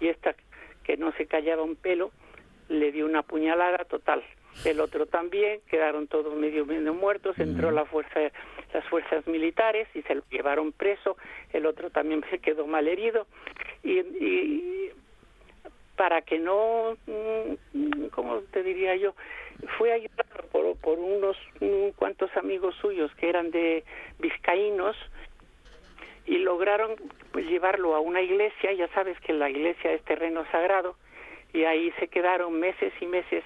Y 0.00 0.08
esta, 0.08 0.34
que 0.84 0.96
no 0.96 1.12
se 1.12 1.26
callaba 1.26 1.62
un 1.62 1.76
pelo, 1.76 2.10
le 2.68 2.92
dio 2.92 3.06
una 3.06 3.22
puñalada 3.22 3.84
total. 3.84 4.22
El 4.64 4.80
otro 4.80 5.06
también, 5.06 5.60
quedaron 5.68 6.08
todos 6.08 6.34
medio, 6.34 6.66
medio 6.66 6.92
muertos, 6.92 7.38
entró 7.38 7.70
la 7.70 7.84
fuerza, 7.84 8.20
las 8.74 8.84
fuerzas 8.88 9.26
militares 9.26 9.88
y 9.94 10.02
se 10.02 10.16
lo 10.16 10.22
llevaron 10.30 10.72
preso, 10.72 11.16
el 11.52 11.66
otro 11.66 11.90
también 11.90 12.24
se 12.30 12.38
quedó 12.38 12.66
mal 12.66 12.88
herido 12.88 13.26
y, 13.82 14.00
y 14.00 14.90
para 16.00 16.22
que 16.22 16.38
no, 16.38 16.96
mm, 17.06 18.06
¿cómo 18.14 18.38
te 18.52 18.62
diría 18.62 18.96
yo? 18.96 19.14
Fue 19.76 19.92
ayudado 19.92 20.74
por, 20.80 20.98
unos 20.98 21.36
un 21.60 21.92
cuantos 21.92 22.34
amigos 22.38 22.74
suyos 22.80 23.14
que 23.16 23.28
eran 23.28 23.50
de 23.50 23.84
vizcaínos 24.18 24.96
y 26.24 26.38
lograron 26.38 26.94
pues, 27.32 27.44
llevarlo 27.44 27.94
a 27.94 28.00
una 28.00 28.22
iglesia, 28.22 28.72
ya 28.72 28.88
sabes 28.94 29.20
que 29.20 29.34
la 29.34 29.50
iglesia 29.50 29.92
es 29.92 30.02
terreno 30.04 30.46
sagrado, 30.50 30.96
y 31.52 31.64
ahí 31.64 31.92
se 32.00 32.08
quedaron 32.08 32.58
meses 32.58 32.94
y 33.02 33.04
meses 33.04 33.44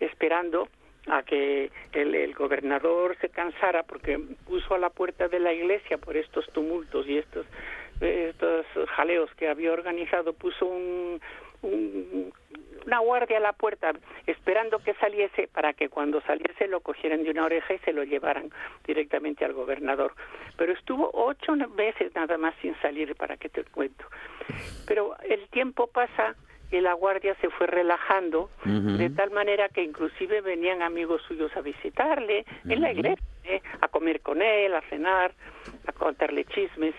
esperando 0.00 0.68
a 1.08 1.22
que 1.24 1.70
el, 1.92 2.14
el 2.14 2.32
gobernador 2.32 3.18
se 3.20 3.28
cansara 3.28 3.82
porque 3.82 4.18
puso 4.46 4.74
a 4.74 4.78
la 4.78 4.88
puerta 4.88 5.28
de 5.28 5.40
la 5.40 5.52
iglesia 5.52 5.98
por 5.98 6.16
estos 6.16 6.50
tumultos 6.54 7.06
y 7.06 7.18
estos 7.18 7.44
estos 8.00 8.66
jaleos 8.96 9.30
que 9.36 9.46
había 9.46 9.72
organizado 9.72 10.32
puso 10.32 10.66
un, 10.66 11.20
un- 11.62 12.32
una 12.84 12.98
guardia 12.98 13.36
a 13.36 13.40
la 13.40 13.52
puerta 13.52 13.92
esperando 14.26 14.80
que 14.80 14.94
saliese 14.94 15.46
para 15.48 15.72
que 15.72 15.88
cuando 15.88 16.20
saliese 16.22 16.66
lo 16.66 16.80
cogieran 16.80 17.22
de 17.22 17.30
una 17.30 17.44
oreja 17.44 17.74
y 17.74 17.78
se 17.78 17.92
lo 17.92 18.02
llevaran 18.02 18.50
directamente 18.84 19.44
al 19.44 19.52
gobernador. 19.52 20.12
Pero 20.56 20.72
estuvo 20.72 21.08
ocho 21.14 21.54
meses 21.54 22.12
nada 22.16 22.36
más 22.38 22.54
sin 22.60 22.74
salir, 22.82 23.14
para 23.14 23.36
que 23.36 23.48
te 23.48 23.62
cuento. 23.64 24.04
Pero 24.86 25.14
el 25.22 25.48
tiempo 25.48 25.86
pasa 25.86 26.34
y 26.72 26.80
la 26.80 26.94
guardia 26.94 27.36
se 27.40 27.50
fue 27.50 27.66
relajando 27.68 28.50
de 28.98 29.10
tal 29.10 29.30
manera 29.30 29.68
que 29.68 29.82
inclusive 29.84 30.40
venían 30.40 30.82
amigos 30.82 31.22
suyos 31.28 31.54
a 31.56 31.60
visitarle 31.60 32.44
en 32.68 32.80
la 32.80 32.92
iglesia, 32.92 33.24
¿eh? 33.44 33.62
a 33.80 33.88
comer 33.88 34.20
con 34.22 34.42
él, 34.42 34.74
a 34.74 34.80
cenar, 34.88 35.32
a 35.86 35.92
contarle 35.92 36.44
chismes. 36.46 36.94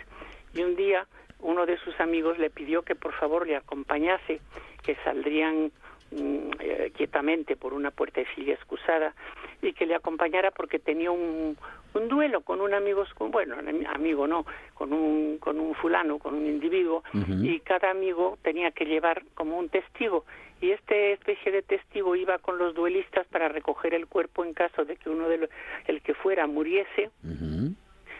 Y 0.54 0.62
un 0.62 0.76
día 0.76 1.06
uno 1.44 1.66
de 1.66 1.78
sus 1.78 2.00
amigos 2.00 2.38
le 2.40 2.50
pidió 2.50 2.82
que 2.82 2.96
por 2.96 3.14
favor 3.14 3.46
le 3.46 3.56
acompañase, 3.56 4.40
que 4.82 4.96
saldrían 5.04 5.72
mm, 6.12 6.50
eh, 6.60 6.92
quietamente 6.96 7.56
por 7.56 7.74
una 7.74 7.92
puertecilla 7.92 8.54
excusada 8.54 9.14
y 9.62 9.74
que 9.74 9.86
le 9.86 9.96
acompañara 9.96 10.52
porque 10.52 10.80
tenía 10.80 11.12
un, 11.12 11.58
un 11.94 12.08
duelo 12.08 12.42
con 12.42 12.62
un 12.62 12.74
amigo, 12.74 13.04
con, 13.18 13.32
bueno, 13.32 13.56
amigo 13.94 14.28
no, 14.28 14.46
con 14.74 14.94
un, 14.94 15.38
con 15.38 15.60
un 15.60 15.76
fulano, 15.76 16.18
con 16.20 16.34
un 16.34 16.46
individuo, 16.46 17.04
y 17.42 17.60
cada 17.60 17.92
amigo 17.92 18.38
tenía 18.42 18.72
que 18.72 18.86
llevar 18.86 19.24
como 19.36 19.58
un 19.58 19.70
testigo. 19.70 20.26
Y 20.62 20.72
este 20.72 21.14
especie 21.14 21.52
de 21.52 21.62
testigo 21.62 22.16
iba 22.16 22.38
con 22.38 22.58
los 22.58 22.74
duelistas 22.74 23.28
para 23.28 23.50
recoger 23.50 23.94
el 23.94 24.08
cuerpo 24.08 24.46
en 24.46 24.54
caso 24.54 24.86
de 24.86 24.96
que 24.96 25.10
uno 25.10 25.28
de 25.28 25.38
los, 25.40 25.50
el 25.88 26.02
que 26.02 26.14
fuera 26.14 26.48
muriese. 26.48 27.12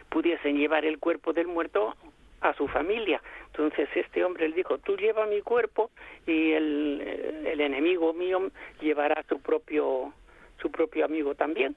Pudiesen 0.10 0.58
llevar 0.58 0.86
el 0.86 1.00
cuerpo 1.00 1.34
del 1.34 1.48
muerto 1.48 1.96
a 2.44 2.54
su 2.54 2.68
familia. 2.68 3.22
Entonces 3.48 3.90
este 3.96 4.24
hombre 4.24 4.48
le 4.50 4.56
dijo, 4.56 4.78
tú 4.78 4.96
lleva 4.98 5.26
mi 5.26 5.42
cuerpo 5.42 5.90
y 6.28 6.52
el, 6.52 7.44
el 7.46 7.62
enemigo 7.62 8.14
mío 8.14 8.52
llevará 8.82 9.24
su 9.30 9.40
propio 9.42 10.14
su 10.62 10.72
propio 10.72 11.06
amigo 11.06 11.36
también. 11.36 11.76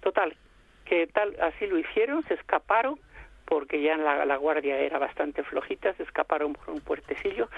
Total, 0.00 0.36
que 0.84 1.06
tal 1.08 1.34
así 1.40 1.66
lo 1.66 1.78
hicieron, 1.78 2.22
se 2.28 2.34
escaparon 2.34 2.98
porque 3.46 3.80
ya 3.80 3.96
la, 3.96 4.24
la 4.26 4.36
guardia 4.36 4.78
era 4.78 4.98
bastante 4.98 5.42
flojita, 5.42 5.94
se 5.94 6.02
escaparon 6.02 6.52
por 6.52 6.70
un 6.70 6.80
puertecillo 6.80 7.48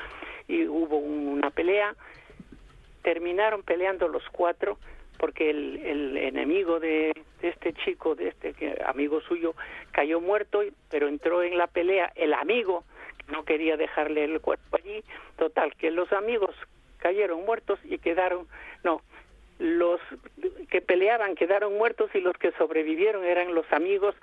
y 0.48 0.66
hubo 0.66 0.96
un- 0.98 1.28
una 1.28 1.50
pelea. 1.50 1.94
Terminaron 3.02 3.62
peleando 3.62 4.08
los 4.08 4.22
cuatro 4.30 4.78
porque 5.20 5.50
el, 5.50 5.76
el 5.84 6.16
enemigo 6.16 6.80
de, 6.80 7.12
de 7.42 7.48
este 7.48 7.74
chico, 7.74 8.14
de 8.14 8.28
este 8.28 8.54
amigo 8.86 9.20
suyo, 9.20 9.54
cayó 9.92 10.18
muerto, 10.18 10.62
pero 10.88 11.08
entró 11.08 11.42
en 11.42 11.58
la 11.58 11.66
pelea 11.66 12.10
el 12.16 12.32
amigo, 12.32 12.84
no 13.28 13.44
quería 13.44 13.76
dejarle 13.76 14.24
el 14.24 14.40
cuerpo 14.40 14.78
allí. 14.78 15.04
Total, 15.36 15.74
que 15.76 15.90
los 15.90 16.10
amigos 16.12 16.54
cayeron 16.98 17.44
muertos 17.44 17.78
y 17.84 17.98
quedaron, 17.98 18.48
no, 18.82 19.02
los 19.58 20.00
que 20.70 20.80
peleaban 20.80 21.34
quedaron 21.34 21.76
muertos 21.76 22.10
y 22.14 22.20
los 22.20 22.34
que 22.38 22.52
sobrevivieron 22.52 23.22
eran 23.22 23.54
los 23.54 23.70
amigos. 23.72 24.14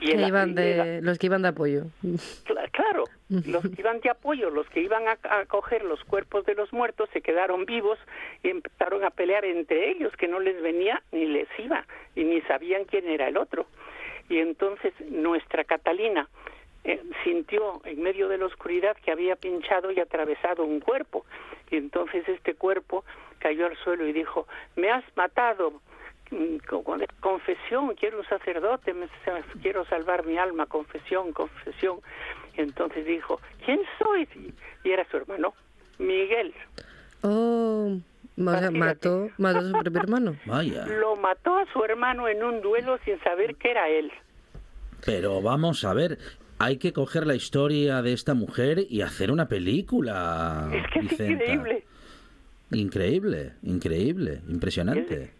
Y 0.00 0.12
Que 0.12 0.26
iban 0.26 0.48
y 0.48 0.50
el- 0.52 0.54
de, 0.56 1.00
los 1.02 1.18
que 1.18 1.26
iban 1.26 1.42
de 1.42 1.48
apoyo. 1.48 1.84
Cla- 2.46 2.70
Claro, 2.72 3.04
los 3.28 3.62
que 3.62 3.80
iban 3.80 4.00
de 4.00 4.10
apoyo, 4.10 4.50
los 4.50 4.68
que 4.68 4.80
iban 4.80 5.04
a, 5.08 5.16
a 5.30 5.46
coger 5.46 5.84
los 5.84 6.02
cuerpos 6.04 6.44
de 6.44 6.54
los 6.54 6.72
muertos, 6.72 7.08
se 7.12 7.20
quedaron 7.22 7.64
vivos 7.66 7.98
y 8.42 8.48
empezaron 8.50 9.04
a 9.04 9.10
pelear 9.10 9.44
entre 9.44 9.90
ellos, 9.90 10.12
que 10.16 10.26
no 10.28 10.40
les 10.40 10.60
venía 10.60 11.02
ni 11.12 11.24
les 11.26 11.48
iba, 11.58 11.86
y 12.16 12.24
ni 12.24 12.40
sabían 12.42 12.84
quién 12.84 13.08
era 13.08 13.28
el 13.28 13.36
otro. 13.36 13.66
Y 14.28 14.38
entonces 14.38 14.92
nuestra 15.08 15.64
Catalina 15.64 16.28
eh, 16.82 17.00
sintió 17.22 17.80
en 17.84 18.02
medio 18.02 18.28
de 18.28 18.38
la 18.38 18.46
oscuridad 18.46 18.96
que 19.04 19.12
había 19.12 19.36
pinchado 19.36 19.92
y 19.92 20.00
atravesado 20.00 20.64
un 20.64 20.80
cuerpo. 20.80 21.24
Y 21.70 21.76
entonces 21.76 22.28
este 22.28 22.54
cuerpo 22.54 23.04
cayó 23.38 23.66
al 23.66 23.76
suelo 23.78 24.06
y 24.06 24.12
dijo, 24.12 24.46
me 24.76 24.90
has 24.90 25.04
matado, 25.16 25.80
confesión, 27.20 27.94
quiero 27.98 28.18
un 28.20 28.24
sacerdote, 28.26 28.92
me- 28.94 29.08
quiero 29.62 29.84
salvar 29.86 30.24
mi 30.26 30.36
alma, 30.38 30.66
confesión, 30.66 31.32
confesión. 31.32 31.98
Y 32.56 32.60
entonces 32.62 33.04
dijo, 33.06 33.40
¿quién 33.64 33.80
soy? 33.98 34.28
Y 34.84 34.90
era 34.90 35.06
su 35.10 35.16
hermano, 35.16 35.54
Miguel. 35.98 36.54
Oh, 37.22 37.96
Imagínate. 38.36 38.78
mató, 38.78 39.28
mató 39.38 39.58
a 39.58 39.62
su 39.62 39.72
propio 39.72 40.00
hermano. 40.00 40.36
Vaya. 40.46 40.86
Lo 40.86 41.16
mató 41.16 41.56
a 41.56 41.66
su 41.72 41.82
hermano 41.84 42.28
en 42.28 42.42
un 42.42 42.60
duelo 42.60 42.98
sin 43.04 43.18
saber 43.20 43.56
que 43.56 43.70
era 43.70 43.88
él. 43.88 44.10
Pero 45.04 45.40
vamos 45.42 45.84
a 45.84 45.92
ver, 45.94 46.18
hay 46.58 46.78
que 46.78 46.92
coger 46.92 47.26
la 47.26 47.34
historia 47.34 48.02
de 48.02 48.12
esta 48.12 48.34
mujer 48.34 48.78
y 48.88 49.02
hacer 49.02 49.30
una 49.30 49.48
película. 49.48 50.70
Es 50.72 50.90
que 50.92 50.98
es 51.00 51.10
Vicenta. 51.10 51.32
increíble. 51.44 51.84
Increíble, 52.70 53.52
increíble, 53.62 54.40
impresionante. 54.48 55.32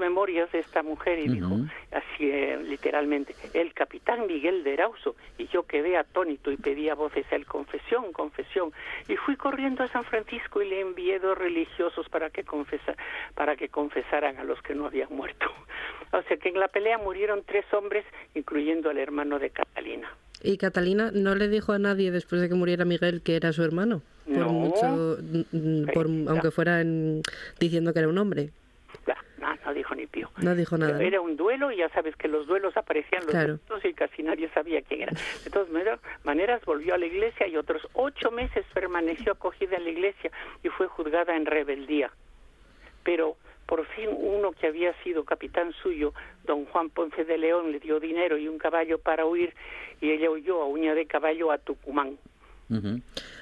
Memorias 0.00 0.50
de 0.50 0.58
esta 0.58 0.82
mujer 0.82 1.20
y 1.20 1.28
dijo 1.28 1.56
así 1.92 2.28
eh, 2.28 2.58
literalmente, 2.66 3.34
el 3.54 3.72
capitán 3.74 4.26
Miguel 4.26 4.64
de 4.64 4.72
Erauso, 4.74 5.14
y 5.38 5.46
yo 5.48 5.62
quedé 5.64 5.96
atónito 5.96 6.50
y 6.50 6.56
pedía 6.56 6.94
voces 6.96 7.24
a 7.30 7.36
él, 7.36 7.46
confesión, 7.46 8.12
confesión, 8.12 8.72
y 9.08 9.14
fui 9.16 9.36
corriendo 9.36 9.84
a 9.84 9.88
San 9.88 10.02
Francisco 10.04 10.60
y 10.62 10.68
le 10.68 10.80
envié 10.80 11.20
dos 11.20 11.38
religiosos 11.38 12.08
para 12.08 12.30
que, 12.30 12.42
confesa, 12.42 12.96
para 13.36 13.54
que 13.56 13.68
confesaran 13.68 14.38
a 14.38 14.44
los 14.44 14.60
que 14.62 14.74
no 14.74 14.86
habían 14.86 15.08
muerto. 15.14 15.46
O 16.12 16.22
sea 16.22 16.36
que 16.38 16.48
en 16.48 16.58
la 16.58 16.66
pelea 16.66 16.98
murieron 16.98 17.44
tres 17.46 17.64
hombres, 17.72 18.04
incluyendo 18.34 18.90
al 18.90 18.98
hermano 18.98 19.38
de 19.38 19.50
Catalina. 19.50 20.12
Y 20.42 20.56
Catalina 20.56 21.12
no 21.14 21.36
le 21.36 21.46
dijo 21.46 21.72
a 21.72 21.78
nadie 21.78 22.10
después 22.10 22.40
de 22.40 22.48
que 22.48 22.56
muriera 22.56 22.84
Miguel 22.84 23.22
que 23.22 23.36
era 23.36 23.52
su 23.52 23.62
hermano. 23.62 24.02
Por 24.24 24.36
No. 24.36 24.48
mucho, 24.52 25.18
por- 25.94 26.06
Sí, 26.08 26.24
aunque 26.28 26.50
fuera 26.50 26.80
en- 26.80 27.22
diciendo 27.60 27.92
que 27.92 28.00
era 28.00 28.08
un 28.08 28.18
hombre. 28.18 28.50
No, 30.42 30.54
dijo 30.54 30.76
nada. 30.78 31.02
Era 31.02 31.20
un 31.20 31.36
duelo 31.36 31.70
y 31.72 31.76
ya 31.78 31.88
sabes 31.90 32.16
que 32.16 32.28
los 32.28 32.46
duelos 32.46 32.76
aparecían 32.76 33.22
los 33.22 33.30
Claro. 33.30 33.58
y 33.84 33.92
casi 33.94 34.22
nadie 34.22 34.48
sabía 34.50 34.82
quién 34.82 35.02
era. 35.02 35.12
De 35.44 35.50
todas 35.50 35.68
maneras, 35.70 36.00
maneras, 36.24 36.64
volvió 36.64 36.94
a 36.94 36.98
la 36.98 37.06
iglesia 37.06 37.46
y 37.46 37.56
otros 37.56 37.86
ocho 37.94 38.30
meses 38.30 38.64
permaneció 38.74 39.32
acogida 39.32 39.76
en 39.76 39.84
la 39.84 39.90
iglesia 39.90 40.30
y 40.62 40.68
fue 40.68 40.86
juzgada 40.86 41.36
en 41.36 41.46
rebeldía. 41.46 42.10
Pero 43.04 43.36
por 43.66 43.86
fin 43.86 44.08
uno 44.12 44.52
que 44.52 44.66
había 44.66 44.92
sido 45.02 45.24
capitán 45.24 45.72
suyo, 45.82 46.12
don 46.44 46.64
Juan 46.66 46.90
Ponce 46.90 47.24
de 47.24 47.38
León, 47.38 47.70
le 47.70 47.78
dio 47.78 48.00
dinero 48.00 48.36
y 48.36 48.48
un 48.48 48.58
caballo 48.58 48.98
para 48.98 49.26
huir 49.26 49.54
y 50.00 50.10
ella 50.10 50.30
huyó 50.30 50.60
a 50.62 50.66
uña 50.66 50.94
de 50.94 51.06
caballo 51.06 51.52
a 51.52 51.58
Tucumán. 51.58 52.18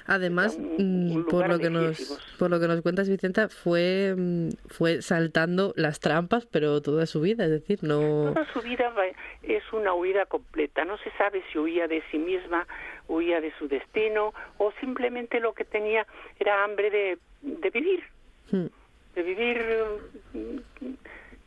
Además, 0.05 0.57
un- 0.57 1.11
mm, 1.11 1.15
un 1.17 1.25
por 1.25 1.47
lo 1.47 1.59
que 1.59 1.69
nos 1.69 2.19
por 2.39 2.49
lo 2.49 2.59
que 2.59 2.67
nos 2.67 2.81
cuentas 2.81 3.07
Vicenta, 3.09 3.47
fue 3.49 4.15
mm, 4.17 4.49
fue 4.67 5.01
saltando 5.01 5.73
las 5.75 5.99
trampas, 5.99 6.45
pero 6.45 6.81
toda 6.81 7.05
su 7.05 7.21
vida, 7.21 7.45
es 7.45 7.51
decir, 7.51 7.79
no 7.83 8.33
Toda 8.33 8.47
su 8.53 8.61
vida 8.61 8.89
va- 8.89 9.05
es 9.43 9.63
una 9.71 9.93
huida 9.93 10.25
completa. 10.25 10.83
No 10.85 10.97
se 10.97 11.11
sabe 11.17 11.43
si 11.51 11.59
huía 11.59 11.87
de 11.87 12.01
sí 12.11 12.17
misma, 12.17 12.67
huía 13.07 13.39
de 13.41 13.51
su 13.59 13.67
destino 13.67 14.33
o 14.57 14.71
simplemente 14.79 15.39
lo 15.39 15.53
que 15.53 15.65
tenía 15.65 16.05
era 16.39 16.63
hambre 16.63 16.89
de, 16.89 17.17
de 17.41 17.69
vivir, 17.69 18.03
Mm. 18.51 18.65
de 19.15 19.23
vivir 19.23 19.61
mm, 20.33 20.57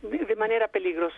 de, 0.03 0.37
manera 0.37 0.69
peligrosa. 0.69 1.17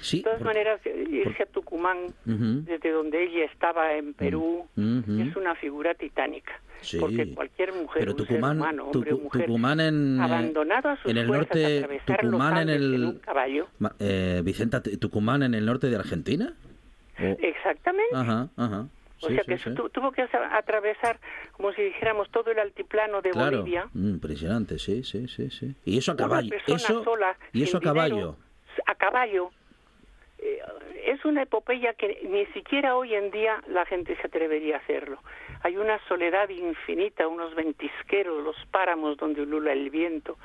Sí, 0.00 0.18
De 0.18 0.22
todas 0.24 0.38
por- 0.38 0.46
maneras, 0.48 0.80
irse 0.86 1.42
a 1.42 1.46
Tucumán, 1.46 2.06
Ujú. 2.26 2.62
desde 2.64 2.90
donde 2.90 3.22
ella 3.24 3.44
estaba 3.44 3.94
en 3.94 4.14
Perú, 4.14 4.66
Ujú. 4.76 5.20
es 5.22 5.36
una 5.36 5.54
figura 5.56 5.94
titánica. 5.94 6.52
Sí. 6.80 6.98
Porque 7.00 7.34
cualquier 7.34 7.72
mujer, 7.72 8.00
Pero 8.00 8.12
un 8.12 8.18
ser 8.18 8.26
Tucumán, 8.28 8.56
humano, 8.58 8.90
hombre 8.94 9.14
mujer, 9.14 9.46
Tucumán 9.46 9.80
en, 9.80 10.20
abandonado 10.20 10.90
a 10.90 10.96
sus 11.02 11.10
en 11.10 11.18
el 11.18 11.26
norte, 11.26 11.88
Tucumán 12.20 12.56
en 12.58 12.68
en 12.68 12.74
el, 12.94 13.04
un 13.04 13.18
caballo. 13.18 13.66
Eh, 13.98 14.42
Vicenta, 14.44 14.80
Tucumán 14.82 15.42
en 15.42 15.54
el 15.54 15.66
norte 15.66 15.88
de 15.88 15.96
Argentina. 15.96 16.54
O- 17.20 17.36
Exactamente. 17.40 18.14
Ajá, 18.14 18.48
ajá. 18.56 18.86
O 19.22 19.28
Sí, 19.28 19.34
sea 19.34 19.42
sí, 19.44 19.50
que 19.50 19.58
sí. 19.58 19.74
tu- 19.74 19.88
tuvo 19.90 20.12
que 20.12 20.22
atravesar, 20.22 21.18
como 21.52 21.72
si 21.72 21.82
dijéramos, 21.82 22.30
todo 22.30 22.50
el 22.52 22.58
altiplano 22.60 23.20
de 23.20 23.30
Claro, 23.30 23.58
Bolivia. 23.58 23.88
mm, 23.92 24.08
impresionante, 24.10 24.78
sí, 24.78 25.02
sí, 25.02 25.26
sí, 25.28 25.50
sí. 25.50 25.74
Y 25.84 25.98
eso 25.98 26.12
a 26.12 26.16
caballo, 26.16 26.54
eso 26.66 27.02
sola, 27.02 27.36
y 27.52 27.64
eso 27.64 27.78
a 27.78 27.80
caballo. 27.80 28.14
dinero, 28.14 28.36
a 28.86 28.94
caballo. 28.94 29.50
Eh, 30.38 30.60
es 31.06 31.24
una 31.24 31.42
epopeya 31.42 31.94
que 31.94 32.20
ni 32.30 32.46
siquiera 32.52 32.94
hoy 32.96 33.14
en 33.14 33.30
día 33.32 33.60
la 33.66 33.84
gente 33.86 34.14
se 34.16 34.26
atrevería 34.28 34.76
a 34.76 34.78
hacerlo. 34.78 35.18
Hay 35.62 35.76
una 35.76 35.98
soledad 36.06 36.48
infinita, 36.50 37.26
unos 37.26 37.54
ventisqueros, 37.56 38.44
los 38.44 38.54
páramos 38.70 39.16
donde 39.16 39.42
ulula 39.42 39.72
el 39.72 39.90
viento, 39.90 40.38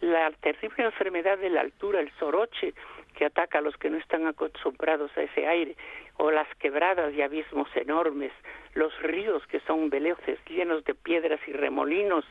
la 0.00 0.32
terrible 0.40 0.84
enfermedad 0.86 1.38
de 1.38 1.50
la 1.50 1.60
altura, 1.60 2.00
el 2.00 2.10
soroche, 2.18 2.74
que 3.20 3.26
ataca 3.26 3.58
a 3.58 3.60
los 3.60 3.76
que 3.76 3.90
no 3.90 3.98
están 3.98 4.26
acostumbrados 4.26 5.10
a 5.14 5.20
ese 5.22 5.46
aire, 5.46 5.76
o 6.16 6.30
las 6.30 6.48
quebradas 6.58 7.12
y 7.12 7.20
abismos 7.20 7.68
enormes, 7.76 8.32
los 8.72 8.98
ríos 9.02 9.46
que 9.48 9.60
son 9.66 9.90
veloces, 9.90 10.38
llenos 10.48 10.82
de 10.86 10.94
piedras 10.94 11.38
y 11.46 11.52
remolinos, 11.52 12.24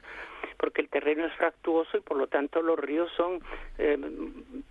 porque 0.57 0.81
el 0.81 0.89
terreno 0.89 1.27
es 1.27 1.33
fractuoso 1.33 1.97
y 1.97 2.01
por 2.01 2.17
lo 2.17 2.25
tanto 2.25 2.63
los 2.63 2.79
ríos 2.79 3.07
son 3.15 3.39
eh, 3.77 3.99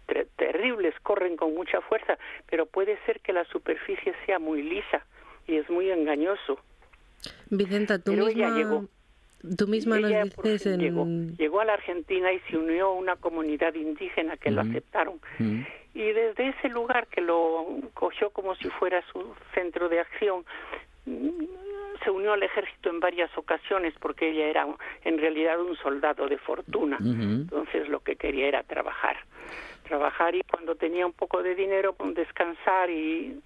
ter- 0.06 0.26
terribles, 0.34 0.92
corren 1.04 1.36
con 1.36 1.54
mucha 1.54 1.80
fuerza, 1.82 2.18
pero 2.50 2.66
puede 2.66 2.98
ser 3.06 3.20
que 3.20 3.32
la 3.32 3.44
superficie 3.44 4.12
sea 4.26 4.40
muy 4.40 4.60
lisa 4.62 5.06
y 5.46 5.54
es 5.54 5.70
muy 5.70 5.88
engañoso. 5.92 6.58
Vicenta, 7.48 8.00
tú 8.00 8.10
Pero 8.10 8.26
ella 8.26 8.48
misma 8.50 8.58
llegó. 8.58 8.84
tú 9.56 9.68
misma 9.68 10.00
nos 10.00 10.36
dices 10.42 10.66
en 10.66 10.80
llegó, 10.80 11.06
llegó 11.38 11.60
a 11.60 11.64
la 11.64 11.74
Argentina 11.74 12.32
y 12.32 12.40
se 12.50 12.56
unió 12.58 12.86
a 12.88 12.92
una 12.94 13.14
comunidad 13.14 13.72
indígena 13.74 14.36
que 14.36 14.50
lo 14.50 14.62
aceptaron. 14.62 15.20
Mm. 15.38 15.62
Y 15.94 16.12
desde 16.12 16.48
ese 16.48 16.68
lugar 16.68 17.06
que 17.08 17.20
lo 17.20 17.66
cogió 17.94 18.30
como 18.30 18.54
si 18.56 18.68
fuera 18.70 19.02
su 19.12 19.34
centro 19.54 19.88
de 19.88 20.00
acción, 20.00 20.44
mm, 21.06 21.44
se 22.04 22.10
unió 22.10 22.32
al 22.32 22.42
ejército 22.42 22.90
en 22.90 23.00
varias 23.00 23.36
ocasiones 23.36 23.94
porque 24.00 24.30
ella 24.30 24.46
era 24.46 24.66
en 25.04 25.18
realidad 25.18 25.60
un 25.60 25.76
soldado 25.76 26.28
de 26.28 26.38
fortuna. 26.38 26.96
Entonces 27.00 27.88
lo 27.88 28.00
que 28.00 28.16
quería 28.16 28.46
era 28.46 28.62
trabajar. 28.62 29.16
Trabajar 29.84 30.34
y 30.34 30.42
cuando 30.42 30.74
tenía 30.76 31.06
un 31.06 31.12
poco 31.12 31.42
de 31.42 31.54
dinero, 31.54 31.94
pues, 31.94 32.14
descansar 32.14 32.90
y, 32.90 33.40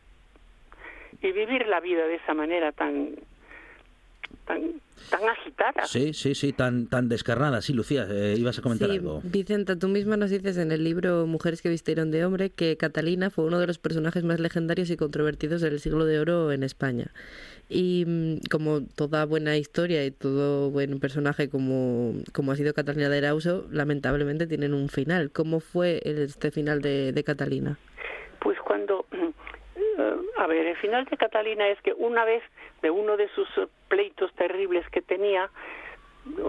y 1.22 1.32
vivir 1.32 1.66
la 1.68 1.80
vida 1.80 2.06
de 2.06 2.16
esa 2.16 2.34
manera 2.34 2.72
tan 2.72 3.14
tan 4.52 4.82
tan 5.10 5.28
agitada. 5.28 5.84
Sí, 5.84 6.14
sí, 6.14 6.34
sí, 6.34 6.52
tan, 6.52 6.86
tan 6.86 7.08
descarnada. 7.08 7.60
Sí, 7.60 7.74
Lucía, 7.74 8.06
eh, 8.08 8.34
ibas 8.38 8.58
a 8.58 8.62
comentar 8.62 8.88
Sí, 8.88 8.96
algo. 8.96 9.20
Vicenta, 9.24 9.76
tú 9.76 9.88
misma 9.88 10.16
nos 10.16 10.30
dices 10.30 10.56
en 10.56 10.72
el 10.72 10.84
libro 10.84 11.26
Mujeres 11.26 11.60
que 11.60 11.68
vistieron 11.68 12.10
de 12.10 12.24
hombre 12.24 12.50
que 12.50 12.76
Catalina 12.78 13.28
fue 13.28 13.44
uno 13.44 13.58
de 13.58 13.66
los 13.66 13.78
personajes 13.78 14.24
más 14.24 14.40
legendarios 14.40 14.88
y 14.90 14.96
controvertidos 14.96 15.60
del 15.60 15.80
siglo 15.80 16.06
de 16.06 16.18
oro 16.18 16.50
en 16.52 16.62
España. 16.62 17.10
Y 17.68 18.04
mm, 18.06 18.36
como 18.50 18.80
toda 18.82 19.26
buena 19.26 19.56
historia 19.58 20.04
y 20.06 20.12
todo 20.12 20.70
buen 20.70 20.98
personaje 21.00 21.48
como, 21.50 22.14
como 22.32 22.52
ha 22.52 22.56
sido 22.56 22.72
Catalina 22.72 23.08
de 23.10 23.18
Erauso, 23.18 23.66
lamentablemente 23.70 24.46
tienen 24.46 24.72
un 24.72 24.88
final. 24.88 25.30
¿Cómo 25.30 25.60
fue 25.60 26.00
este 26.04 26.50
final 26.50 26.80
de, 26.80 27.12
de 27.12 27.24
Catalina? 27.24 27.78
Pues 28.40 28.56
cuando, 28.64 29.04
a 30.42 30.46
ver, 30.48 30.66
el 30.66 30.76
final 30.76 31.04
de 31.04 31.16
Catalina 31.16 31.68
es 31.68 31.80
que 31.82 31.92
una 31.92 32.24
vez 32.24 32.42
de 32.82 32.90
uno 32.90 33.16
de 33.16 33.28
sus 33.28 33.48
pleitos 33.88 34.32
terribles 34.34 34.84
que 34.90 35.00
tenía, 35.00 35.48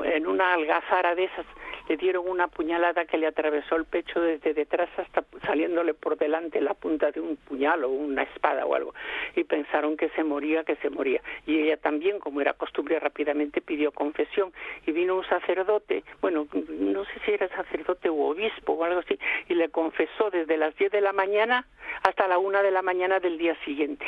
en 0.06 0.28
una 0.28 0.54
algazara 0.54 1.16
de 1.16 1.26
esas, 1.26 1.46
le 1.88 1.98
dieron 1.98 2.28
una 2.28 2.48
puñalada 2.48 3.06
que 3.06 3.18
le 3.18 3.28
atravesó 3.28 3.76
el 3.76 3.86
pecho 3.86 4.22
desde 4.22 4.54
detrás 4.54 4.90
hasta 4.98 5.24
saliéndole 5.46 5.94
por 5.94 6.18
delante 6.18 6.62
la 6.62 6.74
punta 6.74 7.12
de 7.12 7.20
un 7.20 7.36
puñal 7.36 7.84
o 7.84 7.90
una 7.90 8.24
espada 8.24 8.66
o 8.66 8.76
algo. 8.76 8.94
Y 9.36 9.44
pensaron 9.44 9.98
que 9.98 10.10
se 10.10 10.24
moría, 10.24 10.64
que 10.64 10.76
se 10.78 10.90
moría. 10.90 11.22
Y 11.46 11.60
ella 11.60 11.78
también, 11.78 12.20
como 12.20 12.40
era 12.40 12.54
costumbre, 12.54 13.00
rápidamente 13.00 13.62
pidió 13.62 13.92
confesión. 13.92 14.54
Y 14.86 14.92
vino 14.92 15.16
un 15.16 15.26
sacerdote, 15.26 16.04
bueno, 16.22 16.48
no 16.70 17.04
sé 17.06 17.12
si 17.26 17.32
era 17.32 17.50
sacerdote 17.50 18.10
u 18.10 18.24
obispo 18.24 18.74
o 18.74 18.84
algo 18.84 19.00
así, 19.00 19.20
y 19.50 19.56
le 19.56 19.70
confesó 19.70 20.30
desde 20.30 20.58
las 20.58 20.76
10 20.76 20.92
de 20.92 21.02
la 21.02 21.14
mañana 21.14 21.66
hasta 22.04 22.28
la 22.28 22.38
1 22.38 22.64
de 22.64 22.72
la 22.72 22.82
mañana 22.82 23.20
del 23.20 23.38
día 23.38 23.56
siguiente. 23.66 24.06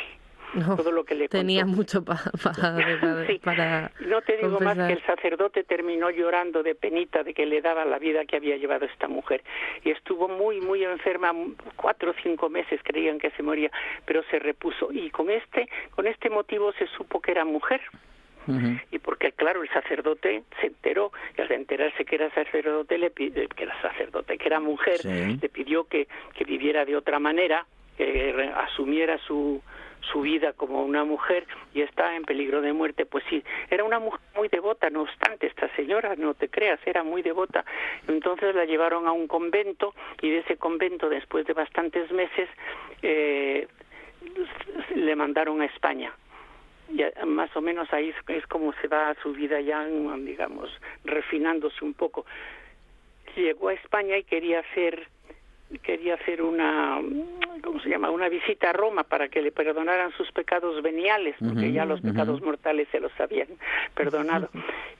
No, 0.54 0.76
Todo 0.76 0.90
lo 0.92 1.04
que 1.04 1.14
le 1.14 1.28
tenía 1.28 1.62
contó. 1.62 1.76
mucho 1.76 2.04
pa- 2.04 2.22
pa- 2.42 2.52
para, 2.52 2.76
Sí. 3.26 3.38
para 3.42 3.90
No 4.00 4.22
te 4.22 4.36
digo 4.36 4.58
más 4.60 4.76
que 4.76 4.92
el 4.94 5.02
sacerdote 5.04 5.64
terminó 5.64 6.08
llorando 6.10 6.62
de 6.62 6.74
penita 6.74 7.22
de 7.22 7.34
que 7.34 7.44
le 7.46 7.60
daba 7.60 7.84
la 7.84 7.98
vida 7.98 8.24
que 8.24 8.36
había 8.36 8.56
llevado 8.56 8.86
esta 8.86 9.08
mujer. 9.08 9.42
Y 9.84 9.90
estuvo 9.90 10.28
muy, 10.28 10.60
muy 10.60 10.82
enferma, 10.84 11.32
cuatro 11.76 12.12
o 12.12 12.14
cinco 12.22 12.48
meses 12.48 12.80
creían 12.82 13.18
que 13.18 13.30
se 13.32 13.42
moría, 13.42 13.70
pero 14.06 14.22
se 14.30 14.38
repuso. 14.38 14.92
Y 14.92 15.10
con 15.10 15.30
este, 15.30 15.68
con 15.94 16.06
este 16.06 16.30
motivo 16.30 16.72
se 16.74 16.86
supo 16.88 17.20
que 17.20 17.32
era 17.32 17.44
mujer. 17.44 17.80
Y 18.92 19.00
porque, 19.00 19.32
claro, 19.32 19.64
el 19.64 19.68
sacerdote 19.70 20.44
se 20.60 20.68
enteró, 20.68 21.10
y 21.36 21.40
al 21.40 21.50
enterarse 21.50 22.04
que 22.04 22.14
era 22.14 22.30
sacerdote, 22.32 22.96
le 22.96 23.08
eh, 23.08 23.48
que 23.56 23.64
era 23.64 23.82
sacerdote, 23.82 24.38
que 24.38 24.46
era 24.46 24.60
mujer, 24.60 24.98
Sí. 24.98 25.36
le 25.42 25.48
pidió 25.48 25.82
que, 25.88 26.06
que 26.32 26.44
viviera 26.44 26.84
de 26.84 26.94
otra 26.96 27.18
manera, 27.18 27.66
que 27.96 28.32
re- 28.32 28.52
asumiera 28.54 29.18
su, 29.18 29.60
su 30.12 30.22
vida 30.22 30.52
como 30.52 30.84
una 30.84 31.04
mujer 31.04 31.46
y 31.74 31.82
está 31.82 32.16
en 32.16 32.24
peligro 32.24 32.60
de 32.60 32.72
muerte. 32.72 33.06
Pues 33.06 33.24
sí, 33.28 33.42
era 33.70 33.84
una 33.84 33.98
mujer 33.98 34.20
muy 34.34 34.48
devota, 34.48 34.90
no 34.90 35.02
obstante, 35.02 35.46
esta 35.46 35.68
señora, 35.76 36.14
no 36.16 36.34
te 36.34 36.48
creas, 36.48 36.80
era 36.86 37.02
muy 37.02 37.22
devota. 37.22 37.64
Entonces 38.08 38.54
la 38.54 38.64
llevaron 38.64 39.06
a 39.06 39.12
un 39.12 39.26
convento 39.26 39.94
y 40.20 40.30
de 40.30 40.38
ese 40.38 40.56
convento, 40.56 41.08
después 41.08 41.46
de 41.46 41.52
bastantes 41.52 42.10
meses, 42.12 42.48
eh, 43.02 43.68
le 44.94 45.16
mandaron 45.16 45.60
a 45.62 45.66
España 45.66 46.12
y 46.88 47.02
más 47.26 47.54
o 47.56 47.60
menos 47.60 47.92
ahí 47.92 48.14
es 48.28 48.46
como 48.46 48.72
se 48.74 48.88
va 48.88 49.14
su 49.22 49.32
vida 49.32 49.60
ya, 49.60 49.84
digamos, 49.84 50.70
refinándose 51.04 51.84
un 51.84 51.94
poco. 51.94 52.26
Llegó 53.34 53.68
a 53.68 53.74
España 53.74 54.16
y 54.16 54.24
quería 54.24 54.62
ser 54.74 55.08
quería 55.82 56.14
hacer 56.14 56.42
una 56.42 57.00
¿cómo 57.62 57.80
se 57.80 57.88
llama? 57.88 58.10
una 58.10 58.28
visita 58.28 58.70
a 58.70 58.72
Roma 58.72 59.04
para 59.04 59.28
que 59.28 59.42
le 59.42 59.50
perdonaran 59.50 60.12
sus 60.12 60.30
pecados 60.32 60.82
veniales, 60.82 61.34
porque 61.40 61.72
ya 61.72 61.84
los 61.84 62.00
pecados 62.00 62.40
mortales 62.42 62.88
se 62.92 63.00
los 63.00 63.12
habían 63.18 63.48
perdonado. 63.94 64.48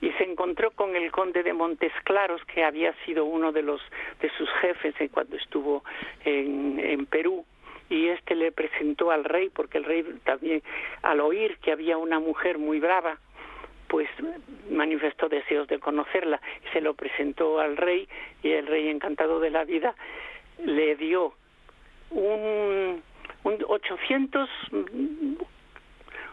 Y 0.00 0.11
se 0.12 0.24
encontró 0.24 0.72
con 0.72 0.96
el 0.96 1.11
conde 1.12 1.42
de 1.42 1.52
Montes 1.52 1.92
Claros, 2.05 2.44
que 2.46 2.64
había 2.64 2.92
sido 3.05 3.24
uno 3.24 3.52
de 3.52 3.62
los 3.62 3.81
de 4.20 4.31
sus 4.31 4.48
jefes 4.61 4.94
cuando 5.12 5.37
estuvo 5.37 5.85
en, 6.24 6.81
en 6.81 7.07
Perú 7.07 7.44
y 7.88 8.09
este 8.09 8.35
le 8.35 8.50
presentó 8.52 9.11
al 9.11 9.24
rey 9.24 9.48
porque 9.48 9.79
el 9.79 9.85
rey 9.85 10.02
también 10.24 10.62
al 11.02 11.20
oír 11.20 11.59
que 11.59 11.72
había 11.72 11.96
una 11.96 12.18
mujer 12.18 12.59
muy 12.59 12.81
brava 12.81 13.18
pues 13.88 14.09
manifestó 14.70 15.29
deseos 15.29 15.68
de 15.68 15.79
conocerla 15.79 16.40
y 16.64 16.72
se 16.72 16.81
lo 16.81 16.94
presentó 16.94 17.61
al 17.61 17.76
rey 17.76 18.09
y 18.42 18.50
el 18.50 18.66
rey 18.66 18.88
encantado 18.88 19.38
de 19.38 19.50
la 19.50 19.64
vida 19.64 19.94
le 20.64 20.96
dio 20.96 21.34
un, 22.10 23.02
un 23.44 23.58
800 23.66 24.48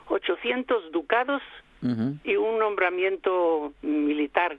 800 0.08 0.92
ducados 0.92 1.42
y 2.24 2.36
un 2.38 2.60
nombramiento 2.60 3.74
militar 3.82 4.58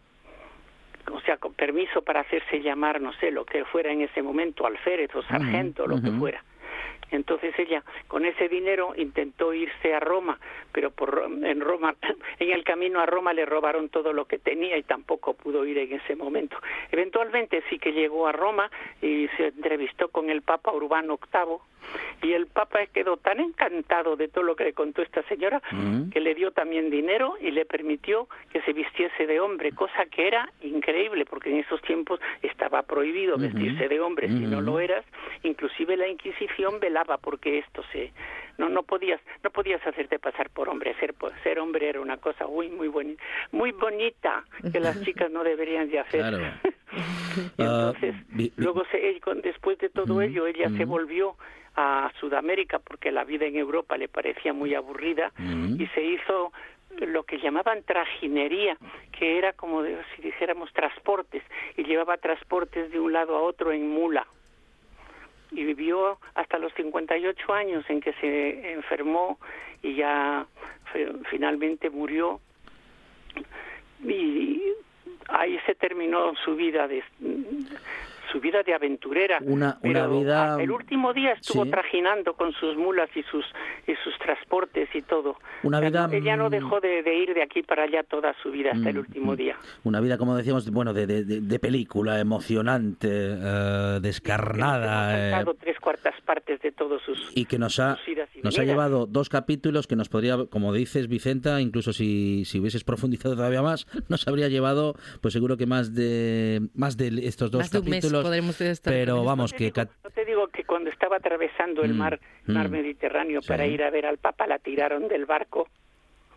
o 1.12 1.20
sea, 1.20 1.36
con 1.36 1.52
permiso 1.54 2.02
para 2.02 2.20
hacerse 2.20 2.60
llamar, 2.60 3.00
no 3.00 3.12
sé, 3.14 3.30
lo 3.30 3.44
que 3.44 3.64
fuera 3.66 3.92
en 3.92 4.02
ese 4.02 4.22
momento, 4.22 4.66
alférez 4.66 5.14
o 5.14 5.22
sargento, 5.22 5.86
lo 5.86 6.00
que 6.00 6.10
fuera. 6.10 6.42
Entonces 7.14 7.54
ella 7.58 7.82
con 8.08 8.24
ese 8.24 8.48
dinero 8.48 8.94
intentó 8.96 9.52
irse 9.54 9.94
a 9.94 10.00
Roma, 10.00 10.38
pero 10.72 10.90
por, 10.90 11.24
en 11.42 11.60
Roma, 11.60 11.94
en 12.38 12.52
el 12.52 12.64
camino 12.64 13.00
a 13.00 13.06
Roma 13.06 13.32
le 13.32 13.46
robaron 13.46 13.88
todo 13.88 14.12
lo 14.12 14.26
que 14.26 14.38
tenía 14.38 14.76
y 14.76 14.82
tampoco 14.82 15.34
pudo 15.34 15.64
ir 15.64 15.78
en 15.78 15.92
ese 15.92 16.16
momento. 16.16 16.56
Eventualmente 16.90 17.62
sí 17.70 17.78
que 17.78 17.92
llegó 17.92 18.26
a 18.26 18.32
Roma 18.32 18.70
y 19.00 19.28
se 19.36 19.48
entrevistó 19.48 20.08
con 20.08 20.30
el 20.30 20.42
Papa 20.42 20.72
Urbano 20.72 21.18
VIII 21.32 21.58
y 22.22 22.32
el 22.32 22.46
Papa 22.46 22.86
quedó 22.86 23.16
tan 23.18 23.38
encantado 23.38 24.16
de 24.16 24.28
todo 24.28 24.44
lo 24.44 24.56
que 24.56 24.64
le 24.64 24.72
contó 24.72 25.02
esta 25.02 25.22
señora 25.24 25.60
mm. 25.70 26.10
que 26.10 26.20
le 26.20 26.34
dio 26.34 26.52
también 26.52 26.90
dinero 26.90 27.34
y 27.40 27.50
le 27.50 27.66
permitió 27.66 28.28
que 28.50 28.62
se 28.62 28.72
vistiese 28.72 29.26
de 29.26 29.40
hombre, 29.40 29.72
cosa 29.72 30.06
que 30.06 30.26
era 30.26 30.50
increíble 30.62 31.26
porque 31.26 31.50
en 31.50 31.58
esos 31.58 31.82
tiempos 31.82 32.20
estaba 32.42 32.82
prohibido 32.82 33.36
vestirse 33.36 33.88
de 33.88 34.00
hombre 34.00 34.28
si 34.28 34.46
no 34.46 34.60
lo 34.60 34.80
eras, 34.80 35.04
inclusive 35.42 35.96
la 35.96 36.08
Inquisición 36.08 36.80
velaba 36.80 37.03
porque 37.18 37.58
esto 37.58 37.82
se 37.92 38.12
no 38.58 38.68
no 38.68 38.82
podías 38.82 39.20
no 39.42 39.50
podías 39.50 39.84
hacerte 39.86 40.18
pasar 40.18 40.50
por 40.50 40.68
hombre, 40.68 40.94
ser 41.00 41.14
ser 41.42 41.58
hombre 41.58 41.88
era 41.88 42.00
una 42.00 42.16
cosa 42.18 42.46
muy 42.46 42.68
muy 42.68 42.88
bonita, 42.88 43.22
muy 43.52 43.72
bonita 43.72 44.44
que 44.72 44.80
las 44.80 45.00
chicas 45.02 45.30
no 45.30 45.44
deberían 45.44 45.90
de 45.90 46.00
hacer. 46.00 46.22
Entonces, 47.58 48.14
ah, 48.14 48.52
luego 48.56 48.84
se, 48.90 49.20
después 49.42 49.78
de 49.78 49.88
todo 49.88 50.22
ello 50.22 50.46
ella 50.46 50.70
se 50.76 50.84
volvió 50.84 51.36
a 51.76 52.12
Sudamérica 52.20 52.78
porque 52.78 53.10
la 53.10 53.24
vida 53.24 53.46
en 53.46 53.56
Europa 53.56 53.96
le 53.96 54.08
parecía 54.08 54.52
muy 54.52 54.74
aburrida 54.74 55.32
y 55.76 55.86
se 55.88 56.04
hizo 56.04 56.52
lo 57.00 57.24
que 57.24 57.38
llamaban 57.38 57.82
trajinería, 57.82 58.76
que 59.18 59.38
era 59.38 59.52
como 59.52 59.82
si 59.82 60.22
dijéramos 60.22 60.72
transportes, 60.72 61.42
y 61.76 61.84
llevaba 61.84 62.16
transportes 62.16 62.90
de 62.92 63.00
un 63.00 63.12
lado 63.12 63.36
a 63.36 63.42
otro 63.42 63.72
en 63.72 63.88
mula. 63.88 64.26
Y 65.54 65.64
vivió 65.64 66.18
hasta 66.34 66.58
los 66.58 66.72
58 66.74 67.52
años 67.52 67.84
en 67.88 68.00
que 68.00 68.12
se 68.14 68.72
enfermó 68.72 69.38
y 69.82 69.96
ya 69.96 70.46
finalmente 71.30 71.90
murió. 71.90 72.40
Y 74.02 74.62
ahí 75.28 75.58
se 75.66 75.74
terminó 75.74 76.34
su 76.44 76.56
vida 76.56 76.88
de, 76.88 77.02
su 78.34 78.40
vida 78.40 78.64
de 78.64 78.74
aventurera. 78.74 79.38
Una, 79.42 79.78
una 79.82 80.06
vida... 80.08 80.56
El 80.60 80.72
último 80.72 81.12
día 81.12 81.32
estuvo 81.32 81.64
trajinando 81.66 82.34
con 82.34 82.52
sus 82.52 82.76
mulas 82.76 83.08
y 83.14 83.22
sus, 83.22 83.44
y 83.86 83.94
sus 84.02 84.18
transportes 84.18 84.88
y 84.92 85.02
todo. 85.02 85.36
Una 85.62 85.78
vida... 85.78 86.08
ella 86.10 86.36
no 86.36 86.48
mm, 86.48 86.50
dejó 86.50 86.80
de, 86.80 87.14
ir 87.14 87.32
de 87.32 87.42
aquí 87.42 87.62
para 87.62 87.84
allá 87.84 88.02
toda 88.02 88.34
su 88.42 88.50
vida 88.50 88.72
hasta 88.72 88.90
el 88.90 88.96
mm, 88.96 88.98
último 88.98 89.32
mm. 89.32 89.36
día. 89.36 89.56
Una 89.84 90.00
vida, 90.00 90.18
como 90.18 90.36
decíamos, 90.36 90.68
bueno, 90.70 90.92
de, 90.92 91.06
de, 91.06 91.58
película, 91.60 92.18
emocionante, 92.18 93.08
eh, 93.08 93.98
descarnada. 94.02 95.40
Eh, 95.40 95.44
tres 95.60 95.78
cuartas 95.78 96.14
partes 96.26 96.60
de 96.60 96.72
todos 96.72 97.00
sus 97.02 97.30
Y 97.36 97.44
que 97.44 97.58
nos 97.58 97.78
ha, 97.78 97.98
nos 98.42 98.58
ha 98.58 98.64
llevado 98.64 99.06
dos 99.06 99.28
capítulos 99.28 99.86
que 99.86 99.94
nos 99.94 100.08
podría, 100.08 100.44
como 100.46 100.72
dices, 100.72 101.06
Vicenta, 101.06 101.60
incluso 101.60 101.92
si, 101.92 102.44
si 102.46 102.58
hubieses 102.58 102.82
profundizado 102.82 103.36
todavía 103.36 103.62
más, 103.62 103.86
nos 104.08 104.26
habría 104.26 104.48
llevado, 104.48 104.96
pues 105.20 105.34
seguro 105.34 105.56
que 105.56 105.66
más 105.66 105.94
de, 105.94 106.68
más 106.74 106.96
de 106.96 107.26
estos 107.28 107.52
dos 107.52 107.70
capítulos 107.70 108.23
pero 108.82 109.24
vamos, 109.24 109.52
que... 109.52 109.72
no 109.76 110.10
te 110.10 110.24
digo 110.24 110.48
que 110.48 110.64
cuando 110.64 110.90
estaba 110.90 111.16
atravesando 111.16 111.82
el 111.82 111.94
mm, 111.94 111.96
mar, 111.96 112.20
mar 112.46 112.68
mm. 112.68 112.72
Mediterráneo 112.72 113.40
para 113.46 113.66
ir 113.66 113.82
a 113.82 113.90
ver 113.90 114.06
al 114.06 114.18
Papa, 114.18 114.46
la 114.46 114.58
tiraron 114.58 115.08
del 115.08 115.26
barco. 115.26 115.68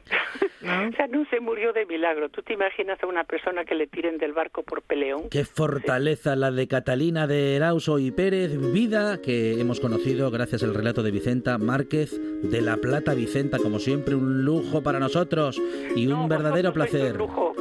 o 0.62 0.95
sea, 0.95 1.08
no 1.08 1.26
se 1.30 1.39
murió 1.39 1.73
de 1.73 1.86
milagro. 1.86 2.30
¿Tú 2.30 2.41
te 2.41 2.54
imaginas 2.54 3.02
a 3.02 3.08
una 3.08 3.23
persona 3.23 3.65
que 3.65 3.76
le 3.76 3.88
tiren 3.88 4.17
del 4.17 4.34
barco 4.34 4.63
por 4.63 4.82
peleón? 4.82 5.30
Qué 5.30 5.45
fortaleza 5.45 6.36
la 6.36 6.52
de 6.52 6.67
Catalina 6.67 7.28
de 7.28 7.56
Erauso 7.56 8.00
y 8.00 8.12
Pérez, 8.12 8.58
vida 8.71 9.21
que 9.21 9.60
hemos 9.60 9.80
conocido 9.80 10.32
gracias 10.32 10.63
al 10.63 10.73
relato 10.73 11.04
de 11.04 11.12
Vicenta 11.12 11.58
Márquez 11.58 12.19
de 12.41 12.62
La 12.62 12.78
Plata. 12.78 13.13
Vicenta, 13.13 13.58
como 13.58 13.80
siempre, 13.80 14.15
un 14.15 14.43
lujo 14.43 14.82
para 14.82 15.00
nosotros 15.00 15.62
y 15.95 16.08
un 16.08 16.28
verdadero 16.28 16.73
placer. 16.73 17.13
Un 17.13 17.17
lujo 17.17 17.54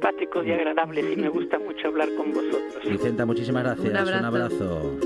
simpáticos 0.00 0.46
y 0.46 0.52
agradables 0.52 1.04
y 1.12 1.16
me 1.16 1.28
gusta 1.28 1.58
mucho 1.58 1.88
hablar 1.88 2.08
con 2.16 2.32
vosotros. 2.32 2.82
Vicenta, 2.88 3.26
muchísimas 3.26 3.64
gracias. 3.64 3.90
Un 3.90 4.24
abrazo. 4.24 4.96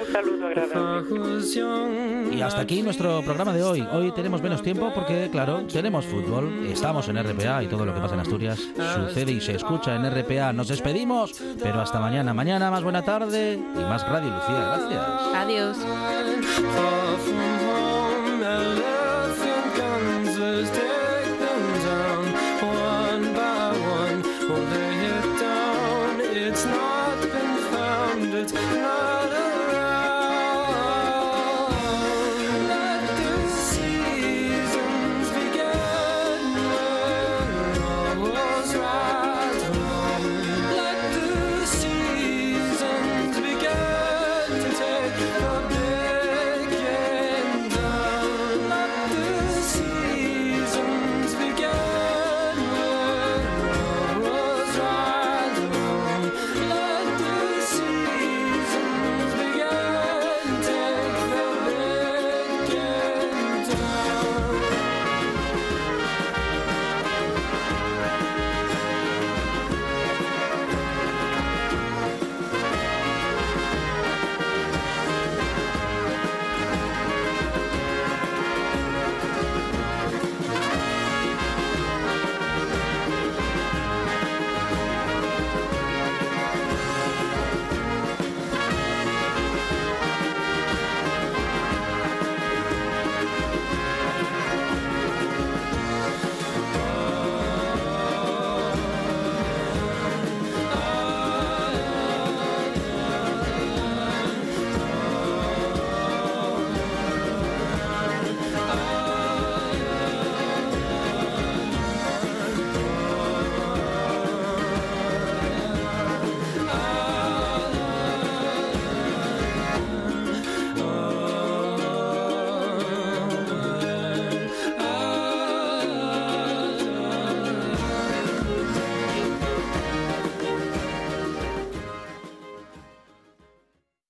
Un 0.00 0.12
saludo 0.12 0.46
agradable. 0.46 2.34
Y 2.34 2.40
hasta 2.40 2.62
aquí 2.62 2.82
nuestro 2.82 3.22
programa 3.22 3.52
de 3.52 3.62
hoy. 3.62 3.86
Hoy 3.92 4.12
tenemos 4.12 4.42
menos 4.42 4.62
tiempo 4.62 4.90
porque, 4.94 5.28
claro, 5.30 5.66
tenemos 5.70 6.06
fútbol, 6.06 6.66
estamos 6.66 7.06
en 7.08 7.22
RPA 7.22 7.64
y 7.64 7.66
todo 7.66 7.84
lo 7.84 7.94
que 7.94 8.00
pasa 8.00 8.14
en 8.14 8.20
Asturias 8.20 8.58
sucede 8.94 9.32
y 9.32 9.40
se 9.40 9.56
escucha 9.56 9.94
en 9.94 10.10
RPA. 10.10 10.52
Nos 10.54 10.68
despedimos, 10.68 11.42
pero 11.62 11.80
hasta 11.80 12.00
mañana. 12.00 12.32
Mañana 12.32 12.70
más 12.70 12.82
buena 12.82 13.02
tarde 13.02 13.54
y 13.54 13.78
más 13.78 14.08
Radio 14.08 14.30
Lucía. 14.30 14.78
Gracias. 14.78 15.02
Adiós. 15.34 17.03